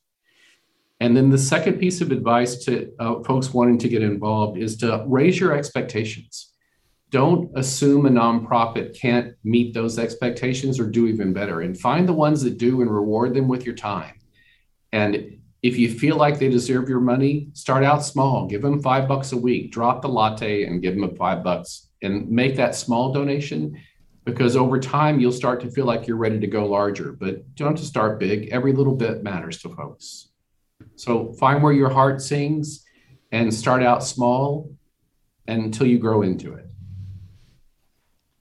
And 1.04 1.18
then 1.18 1.30
the 1.30 1.38
second 1.38 1.80
piece 1.80 2.00
of 2.00 2.14
advice 2.14 2.64
to 2.64 2.90
uh, 2.98 3.22
folks 3.24 3.54
wanting 3.54 3.78
to 3.80 3.90
get 3.90 4.02
involved 4.02 4.58
is 4.58 4.78
to 4.78 5.04
raise 5.06 5.38
your 5.38 5.52
expectations. 5.52 6.54
Don't 7.10 7.52
assume 7.58 8.06
a 8.06 8.10
nonprofit 8.10 8.98
can't 8.98 9.34
meet 9.44 9.74
those 9.74 10.00
expectations 10.00 10.80
or 10.80 10.90
do 10.90 11.08
even 11.08 11.34
better, 11.34 11.60
and 11.60 11.78
find 11.78 12.08
the 12.08 12.14
ones 12.14 12.42
that 12.44 12.58
do 12.58 12.82
and 12.82 12.90
reward 12.90 13.34
them 13.34 13.50
with 13.50 13.66
your 13.66 13.76
time. 13.76 14.14
And 14.94 15.42
if 15.62 15.78
you 15.78 15.92
feel 15.92 16.16
like 16.16 16.40
they 16.40 16.48
deserve 16.48 16.88
your 16.88 17.02
money, 17.02 17.50
start 17.52 17.84
out 17.84 18.06
small. 18.06 18.48
Give 18.48 18.62
them 18.62 18.82
five 18.82 19.06
bucks 19.06 19.34
a 19.34 19.38
week. 19.38 19.74
Drop 19.74 20.02
the 20.02 20.08
latte 20.08 20.64
and 20.64 20.82
give 20.82 20.96
them 20.96 21.04
a 21.04 21.14
five 21.16 21.44
bucks 21.44 21.90
and 22.02 22.30
make 22.30 22.56
that 22.56 22.76
small 22.76 23.12
donation 23.12 23.78
because 24.24 24.56
over 24.56 24.80
time 24.80 25.20
you'll 25.20 25.34
start 25.34 25.60
to 25.64 25.70
feel 25.70 25.86
like 25.86 26.08
you're 26.08 26.16
ready 26.16 26.40
to 26.40 26.48
go 26.48 26.66
larger. 26.66 27.12
But 27.12 27.56
don't 27.56 27.78
start 27.78 28.22
big. 28.22 28.54
Every 28.54 28.72
little 28.72 28.96
bit 28.96 29.22
matters 29.22 29.62
to 29.64 29.70
folks. 29.76 30.30
So 30.96 31.34
find 31.34 31.62
where 31.64 31.74
your 31.74 31.90
heart 31.90 32.22
sings 32.22 32.86
and 33.32 33.54
start 33.54 33.84
out 33.84 34.04
small 34.04 34.72
until 35.48 35.88
you 35.88 35.98
grow 35.98 36.22
into 36.22 36.54
it. 36.54 36.68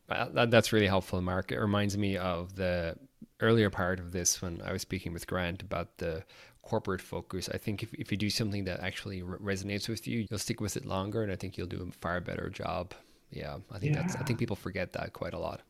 That, 0.08 0.50
that's 0.50 0.72
really 0.72 0.86
helpful, 0.86 1.20
Mark. 1.22 1.52
It 1.52 1.58
reminds 1.58 1.96
me 1.96 2.16
of 2.18 2.54
the 2.54 2.96
earlier 3.40 3.70
part 3.70 3.98
of 3.98 4.12
this 4.12 4.42
when 4.42 4.60
I 4.62 4.72
was 4.72 4.82
speaking 4.82 5.12
with 5.12 5.26
Grant 5.26 5.62
about 5.62 5.96
the 5.98 6.24
corporate 6.62 7.00
focus. 7.00 7.48
I 7.52 7.58
think 7.58 7.82
if, 7.82 7.92
if 7.94 8.12
you 8.12 8.18
do 8.18 8.30
something 8.30 8.64
that 8.64 8.80
actually 8.80 9.22
re- 9.22 9.54
resonates 9.54 9.88
with 9.88 10.06
you, 10.06 10.26
you'll 10.28 10.38
stick 10.38 10.60
with 10.60 10.76
it 10.76 10.84
longer, 10.84 11.22
and 11.22 11.32
I 11.32 11.36
think 11.36 11.56
you'll 11.56 11.66
do 11.66 11.88
a 11.88 11.92
far 12.00 12.20
better 12.20 12.50
job. 12.50 12.94
Yeah, 13.30 13.58
I 13.70 13.78
think 13.78 13.94
yeah. 13.94 14.02
that's. 14.02 14.16
I 14.16 14.22
think 14.22 14.38
people 14.38 14.56
forget 14.56 14.92
that 14.92 15.12
quite 15.12 15.34
a 15.34 15.38
lot. 15.38 15.62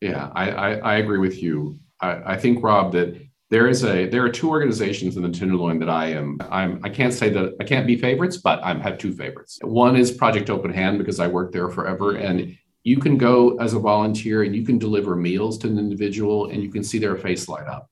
Yeah, 0.00 0.30
I 0.34 0.50
I, 0.50 0.74
I 0.74 0.94
agree 0.96 1.18
with 1.18 1.42
you. 1.42 1.78
I, 2.00 2.34
I 2.34 2.36
think 2.36 2.62
Rob 2.62 2.92
that 2.92 3.16
there 3.48 3.68
is 3.68 3.84
a 3.84 4.06
there 4.06 4.24
are 4.24 4.28
two 4.28 4.48
organizations 4.48 5.16
in 5.16 5.22
the 5.22 5.28
Tenderloin 5.28 5.78
that 5.78 5.88
I 5.88 6.06
am 6.08 6.38
I'm 6.50 6.80
I 6.84 6.88
can't 6.88 7.12
say 7.12 7.30
that 7.30 7.54
I 7.60 7.64
can't 7.64 7.86
be 7.86 7.96
favorites, 7.96 8.38
but 8.38 8.62
I 8.62 8.74
have 8.74 8.98
two 8.98 9.12
favorites. 9.12 9.58
One 9.62 9.96
is 9.96 10.10
Project 10.10 10.50
Open 10.50 10.72
Hand 10.72 10.98
because 10.98 11.20
I 11.20 11.28
worked 11.28 11.52
there 11.52 11.68
forever, 11.68 12.16
and 12.16 12.56
you 12.82 12.98
can 12.98 13.16
go 13.16 13.56
as 13.58 13.74
a 13.74 13.78
volunteer 13.78 14.42
and 14.42 14.54
you 14.54 14.64
can 14.64 14.78
deliver 14.78 15.16
meals 15.16 15.58
to 15.58 15.68
an 15.68 15.78
individual 15.78 16.50
and 16.50 16.62
you 16.62 16.70
can 16.70 16.84
see 16.84 16.98
their 16.98 17.16
face 17.16 17.48
light 17.48 17.66
up. 17.66 17.90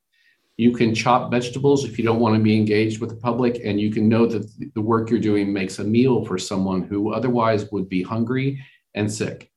You 0.57 0.73
can 0.73 0.95
chop 0.95 1.33
vegetables 1.33 1.85
if 1.85 1.99
you 1.99 2.05
don't 2.05 2.21
want 2.21 2.37
to 2.37 2.43
be 2.43 2.57
engaged 2.57 3.01
with 3.01 3.11
the 3.11 3.17
public, 3.17 3.61
and 3.65 3.81
you 3.81 3.91
can 3.93 4.09
know 4.09 4.27
that 4.27 4.49
the 4.75 4.81
work 4.81 5.11
you're 5.11 5.21
doing 5.21 5.53
makes 5.53 5.79
a 5.79 5.85
meal 5.85 6.25
for 6.25 6.39
someone 6.39 6.83
who 6.83 7.13
otherwise 7.13 7.71
would 7.71 7.89
be 7.89 8.03
hungry 8.03 8.65
and 8.95 9.13
sick. 9.13 9.51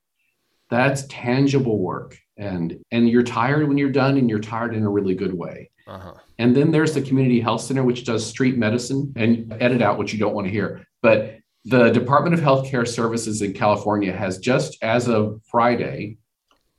That's 0.69 1.05
tangible 1.07 1.79
work, 1.79 2.17
and 2.37 2.79
and 2.91 3.09
you're 3.09 3.23
tired 3.23 3.67
when 3.67 3.77
you're 3.79 3.89
done, 3.89 4.17
and 4.17 4.29
you're 4.29 4.39
tired 4.39 4.75
in 4.75 4.83
a 4.83 4.89
really 4.89 5.15
good 5.15 5.33
way. 5.33 5.69
Uh-huh. 5.87 6.13
And 6.37 6.55
then 6.55 6.71
there's 6.71 6.93
the 6.93 7.01
community 7.01 7.39
health 7.39 7.61
center, 7.61 7.83
which 7.83 8.03
does 8.03 8.25
street 8.25 8.57
medicine 8.57 9.13
and 9.15 9.55
edit 9.59 9.81
out 9.81 9.97
what 9.97 10.11
you 10.11 10.19
don't 10.19 10.35
want 10.35 10.45
to 10.45 10.51
hear. 10.51 10.85
But 11.01 11.39
the 11.65 11.89
Department 11.89 12.33
of 12.33 12.41
Healthcare 12.41 12.87
Services 12.87 13.41
in 13.41 13.53
California 13.53 14.11
has 14.11 14.37
just 14.37 14.77
as 14.83 15.07
of 15.07 15.41
Friday 15.49 16.17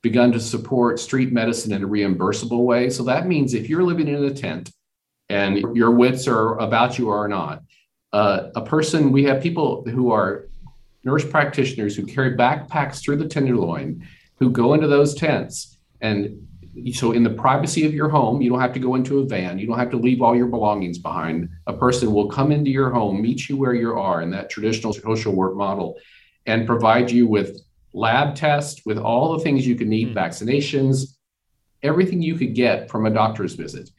begun 0.03 0.33
to 0.33 0.40
support 0.40 1.01
street 1.01 1.33
medicine 1.33 1.73
in 1.73 1.83
a 1.83 1.88
reimbursable 1.88 2.64
way. 2.64 2.88
So 2.90 3.03
that 3.05 3.27
means 3.27 3.55
if 3.55 3.68
you're 3.68 3.83
living 3.83 4.09
in 4.09 4.25
a 4.25 4.33
tent 4.33 4.71
and 5.29 5.59
your 5.77 5.90
wits 5.90 6.29
are 6.29 6.57
about 6.59 6.99
you 6.99 7.09
or 7.09 7.29
not, 7.29 7.62
uh, 8.12 8.49
a 8.55 8.62
person, 8.62 9.12
we 9.12 9.25
have 9.25 9.42
people 9.42 9.85
who 9.88 10.11
are 10.11 10.49
nurse 11.05 11.25
practitioners 11.25 11.97
who 11.97 12.07
carry 12.07 12.37
backpacks 12.37 13.03
through 13.03 13.16
the 13.16 13.29
tenderloin, 13.29 14.07
who 14.38 14.51
go 14.51 14.75
into 14.75 14.87
those 14.87 15.14
tents. 15.14 15.77
And 16.01 16.48
so, 16.92 17.12
in 17.12 17.22
the 17.22 17.31
privacy 17.31 17.85
of 17.87 17.94
your 17.94 18.09
home, 18.09 18.40
you 18.40 18.50
don't 18.50 18.61
have 18.61 18.72
to 18.74 18.78
go 18.78 18.94
into 18.94 19.18
a 19.20 19.24
van, 19.24 19.59
you 19.59 19.66
don't 19.66 19.78
have 19.78 19.90
to 19.90 19.96
leave 19.96 20.22
all 20.22 20.37
your 20.37 20.46
belongings 20.46 20.98
behind. 20.98 21.48
A 21.66 21.72
person 21.72 22.12
will 22.12 22.28
come 22.28 22.52
into 22.52 22.70
your 22.70 22.90
home, 22.90 23.20
meet 23.20 23.48
you 23.48 23.57
where 23.57 23.74
you 23.74 23.92
are 23.92 24.22
in 24.22 24.31
that 24.31 24.50
traditional 24.50 24.92
social 24.92 25.33
work 25.35 25.57
model, 25.57 25.96
and 26.46 26.66
provide 26.66 27.11
you 27.11 27.26
with 27.26 27.61
lab 27.92 28.35
tests, 28.35 28.83
with 28.87 28.98
all 28.98 29.37
the 29.37 29.42
things 29.42 29.66
you 29.66 29.74
could 29.74 29.88
need, 29.88 30.14
mm-hmm. 30.14 30.18
vaccinations, 30.18 31.16
everything 31.83 32.22
you 32.22 32.37
could 32.37 32.54
get 32.54 32.90
from 32.90 33.07
a 33.07 33.11
doctor's 33.11 33.54
visit 33.54 33.90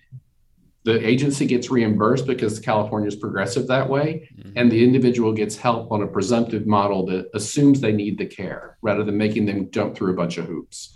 the 0.84 1.08
agency 1.08 1.46
gets 1.46 1.70
reimbursed 1.70 2.26
because 2.26 2.60
California 2.60 3.08
is 3.08 3.16
progressive 3.16 3.68
that 3.68 3.90
way, 3.90 4.28
mm-hmm. 4.38 4.52
and 4.56 4.72
the 4.72 4.84
individual 4.84 5.34
gets 5.34 5.58
help 5.58 5.92
on 5.92 6.02
a 6.02 6.08
presumptive 6.08 6.66
model 6.66 7.06
that 7.06 7.30
assumes 7.34 7.82
they 7.82 7.92
need 7.92 8.18
the 8.18 8.26
care 8.26 8.78
rather 8.82 9.04
than 9.04 9.18
making 9.18 9.46
them 9.46 9.70
jump 9.72 9.96
through 9.96 10.12
a 10.12 10.16
bunch 10.16 10.38
of 10.38 10.46
hoops. 10.46 10.96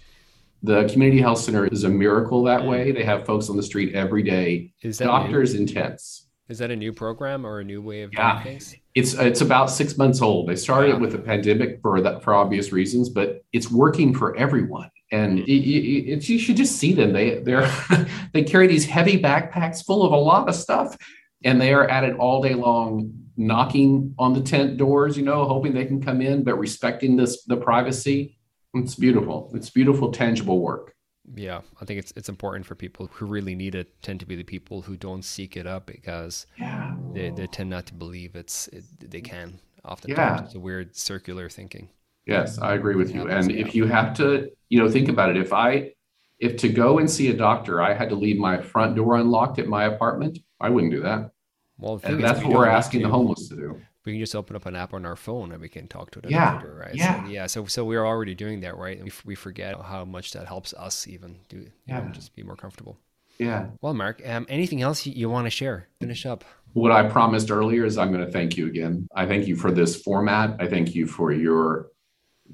The 0.64 0.88
community 0.92 1.22
health 1.22 1.40
center 1.40 1.68
is 1.68 1.84
a 1.84 1.90
miracle 1.90 2.44
that 2.44 2.62
mm-hmm. 2.62 2.70
way. 2.70 2.92
They 2.92 3.04
have 3.04 3.26
folks 3.26 3.50
on 3.50 3.58
the 3.58 3.64
street 3.64 3.94
every 3.94 4.24
day. 4.24 4.74
Is 4.82 4.98
that 4.98 5.06
doctors 5.06 5.54
new? 5.54 5.62
intense? 5.62 6.28
Is 6.50 6.60
that 6.60 6.72
a 6.72 6.76
new 6.76 6.94
program 6.94 7.46
or 7.46 7.60
a 7.60 7.64
new 7.64 7.82
way 7.82 8.04
of 8.04 8.12
yeah. 8.14 8.34
doing 8.34 8.44
things? 8.44 8.76
It's 8.96 9.14
it's 9.14 9.42
about 9.42 9.70
six 9.70 9.98
months 9.98 10.22
old. 10.22 10.48
They 10.48 10.56
started 10.56 10.90
yeah. 10.90 10.98
with 10.98 11.16
a 11.16 11.20
pandemic 11.20 11.82
for 11.82 12.02
that 12.02 12.24
for 12.24 12.34
obvious 12.34 12.72
reasons, 12.72 13.10
but 13.10 13.44
it's 13.52 13.72
working 13.72 14.14
for 14.14 14.36
everyone 14.38 14.90
and 15.14 15.40
it, 15.40 15.52
it, 15.52 16.28
you 16.28 16.40
should 16.40 16.58
just 16.58 16.78
see 16.78 16.92
them. 16.92 17.14
They 17.14 17.40
they're 17.40 17.72
they 18.34 18.44
carry 18.44 18.68
these 18.68 18.86
heavy 18.86 19.22
backpacks 19.22 19.86
full 19.86 20.04
of 20.04 20.12
a 20.12 20.18
lot 20.18 20.50
of 20.50 20.56
stuff, 20.56 20.98
and 21.44 21.62
they 21.62 21.72
are 21.72 21.88
at 21.88 22.04
it 22.04 22.18
all 22.18 22.42
day 22.42 22.56
long, 22.56 23.14
knocking 23.38 24.16
on 24.18 24.34
the 24.34 24.42
tent 24.42 24.78
doors, 24.78 25.16
you 25.16 25.24
know, 25.24 25.46
hoping 25.46 25.74
they 25.74 25.86
can 25.86 26.02
come 26.02 26.20
in, 26.20 26.44
but 26.44 26.58
respecting 26.58 27.16
this 27.16 27.44
the 27.44 27.58
privacy. 27.58 28.38
It's 28.74 28.96
beautiful. 28.96 29.52
It's 29.54 29.70
beautiful, 29.70 30.12
tangible 30.12 30.60
work. 30.60 30.96
Yeah, 31.36 31.62
I 31.80 31.86
think 31.86 32.00
it's 32.00 32.12
it's 32.18 32.28
important 32.28 32.66
for 32.66 32.76
people 32.76 33.10
who 33.14 33.26
really 33.26 33.56
need 33.56 33.76
it 33.76 34.02
tend 34.02 34.20
to 34.20 34.26
be 34.26 34.36
the 34.36 34.44
people 34.44 34.82
who 34.82 34.98
don't 34.98 35.24
seek 35.24 35.56
it 35.56 35.66
up 35.66 35.86
because 35.86 36.48
yeah. 36.58 36.96
they, 37.14 37.30
they 37.30 37.48
tend 37.48 37.70
not 37.70 37.86
to 37.88 37.94
believe 37.94 38.36
it's 38.36 38.68
it, 38.70 38.84
they 39.00 39.22
can. 39.22 39.60
Oftentimes, 39.86 40.40
yeah. 40.40 40.46
it's 40.46 40.56
a 40.56 40.60
weird 40.60 40.96
circular 40.96 41.50
thinking. 41.50 41.90
Yes, 42.26 42.58
I 42.60 42.74
agree 42.74 42.96
with 42.96 43.14
you. 43.14 43.28
And 43.28 43.52
if 43.52 43.76
you 43.76 43.86
have 43.86 44.14
to, 44.16 44.50
you 44.70 44.80
know, 44.80 44.90
think 44.90 45.10
about 45.10 45.30
it. 45.30 45.38
If 45.38 45.52
I, 45.52 45.92
if 46.40 46.56
to 46.58 46.70
go 46.70 47.00
and 47.00 47.10
see 47.10 47.30
a 47.30 47.34
doctor, 47.34 47.82
I 47.82 47.94
had 47.94 48.10
to 48.10 48.16
leave 48.16 48.38
my 48.38 48.62
front 48.62 48.96
door 48.96 49.18
unlocked 49.18 49.60
at 49.60 49.68
my 49.68 49.86
apartment, 49.86 50.40
I 50.62 50.70
wouldn't 50.70 50.94
do 50.94 51.02
that. 51.02 51.32
Well, 51.78 52.00
and 52.04 52.24
that's 52.24 52.42
what 52.42 52.54
we're 52.54 52.68
asking 52.68 53.02
the 53.02 53.10
homeless 53.10 53.50
to 53.50 53.56
do. 53.56 53.82
We 54.06 54.14
can 54.14 54.20
just 54.20 54.36
open 54.36 54.56
up 54.56 54.66
an 54.66 54.76
app 54.76 54.94
on 54.94 55.06
our 55.06 55.16
phone 55.16 55.52
and 55.52 55.62
we 55.62 55.70
can 55.70 55.88
talk 55.88 56.12
to 56.12 56.20
a 56.26 56.30
yeah, 56.30 56.54
doctor, 56.54 56.74
right? 56.74 56.94
Yeah, 56.94 57.24
so, 57.24 57.30
yeah. 57.30 57.48
So, 57.48 57.66
so 57.66 57.86
we're 57.86 58.06
already 58.06 58.36
doing 58.36 58.60
that, 58.62 58.78
right? 58.78 59.02
We, 59.02 59.12
we 59.24 59.36
forget 59.36 59.80
how 59.82 60.04
much 60.04 60.34
that 60.34 60.48
helps 60.48 60.74
us 60.74 61.08
even 61.08 61.40
do, 61.48 61.68
yeah, 61.86 62.02
know, 62.02 62.12
just 62.12 62.36
be 62.36 62.44
more 62.44 62.58
comfortable. 62.58 62.98
Yeah. 63.38 63.68
Well, 63.82 63.94
Mark, 63.94 64.22
um, 64.28 64.46
anything 64.50 64.82
else 64.82 65.06
you, 65.06 65.14
you 65.14 65.30
want 65.30 65.46
to 65.46 65.50
share? 65.50 65.88
Finish 66.00 66.26
up. 66.26 66.44
What 66.74 66.92
I 66.92 67.08
promised 67.08 67.52
earlier 67.52 67.86
is 67.86 67.98
I'm 67.98 68.12
going 68.12 68.26
to 68.26 68.32
thank 68.32 68.58
you 68.58 68.68
again. 68.68 69.08
I 69.16 69.26
thank 69.26 69.48
you 69.48 69.56
for 69.56 69.72
this 69.72 70.02
format. 70.02 70.56
I 70.60 70.68
thank 70.68 70.96
you 70.96 71.08
for 71.08 71.32
your 71.32 71.90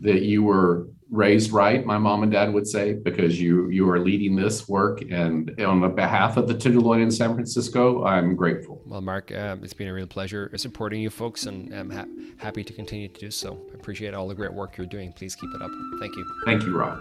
that 0.01 0.21
you 0.21 0.43
were 0.43 0.87
raised 1.11 1.51
right, 1.51 1.85
my 1.85 1.97
mom 1.97 2.23
and 2.23 2.31
dad 2.31 2.53
would 2.53 2.67
say, 2.67 2.93
because 2.93 3.39
you 3.41 3.69
you 3.69 3.89
are 3.89 3.99
leading 3.99 4.35
this 4.35 4.67
work. 4.67 5.01
And 5.09 5.59
on 5.61 5.81
the 5.81 5.87
behalf 5.87 6.37
of 6.37 6.47
the 6.47 6.53
Tenderloin 6.53 7.01
in 7.01 7.11
San 7.11 7.33
Francisco, 7.33 8.03
I'm 8.05 8.35
grateful. 8.35 8.81
Well, 8.85 9.01
Mark, 9.01 9.31
uh, 9.31 9.57
it's 9.61 9.73
been 9.73 9.87
a 9.87 9.93
real 9.93 10.07
pleasure 10.07 10.51
supporting 10.55 11.01
you 11.01 11.09
folks, 11.09 11.45
and 11.45 11.73
I'm 11.73 11.89
ha- 11.89 12.05
happy 12.37 12.63
to 12.63 12.73
continue 12.73 13.07
to 13.07 13.19
do 13.19 13.31
so. 13.31 13.59
I 13.71 13.75
appreciate 13.75 14.13
all 14.13 14.27
the 14.27 14.35
great 14.35 14.53
work 14.53 14.77
you're 14.77 14.87
doing. 14.87 15.11
Please 15.13 15.35
keep 15.35 15.49
it 15.53 15.61
up. 15.61 15.71
Thank 15.99 16.15
you. 16.15 16.25
Thank 16.45 16.63
you, 16.63 16.77
Rob. 16.77 16.99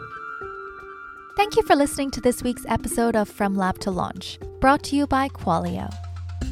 Thank 1.36 1.56
you 1.56 1.62
for 1.62 1.76
listening 1.76 2.10
to 2.12 2.20
this 2.20 2.42
week's 2.42 2.66
episode 2.68 3.14
of 3.14 3.28
From 3.28 3.54
Lab 3.54 3.78
to 3.80 3.92
Launch, 3.92 4.38
brought 4.60 4.82
to 4.84 4.96
you 4.96 5.06
by 5.06 5.28
Qualio. 5.28 5.88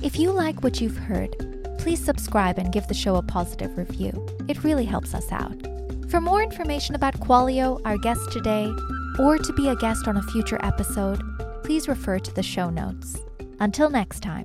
If 0.03 0.19
you 0.19 0.31
like 0.31 0.63
what 0.63 0.81
you've 0.81 0.97
heard, 0.97 1.35
please 1.79 2.05
subscribe 2.05 2.59
and 2.59 2.73
give 2.73 2.87
the 2.87 2.95
show 2.95 3.17
a 3.17 3.23
positive 3.23 3.77
review. 3.77 4.27
It 4.47 4.63
really 4.63 4.85
helps 4.85 5.13
us 5.15 5.33
out. 5.33 5.76
For 6.09 6.21
more 6.21 6.41
information 6.41 6.95
about 6.95 7.19
Qualio, 7.19 7.81
our 7.85 7.99
guest 7.99 8.31
today, 8.31 8.73
or 9.19 9.39
to 9.39 9.53
be 9.55 9.69
a 9.69 9.77
guest 9.77 10.07
on 10.07 10.17
a 10.17 10.23
future 10.23 10.59
episode, 10.63 11.21
please 11.65 11.89
refer 11.89 12.21
to 12.21 12.33
the 12.33 12.45
show 12.45 12.71
notes. 12.71 13.17
Until 13.59 13.91
next 13.91 14.21
time. 14.21 14.45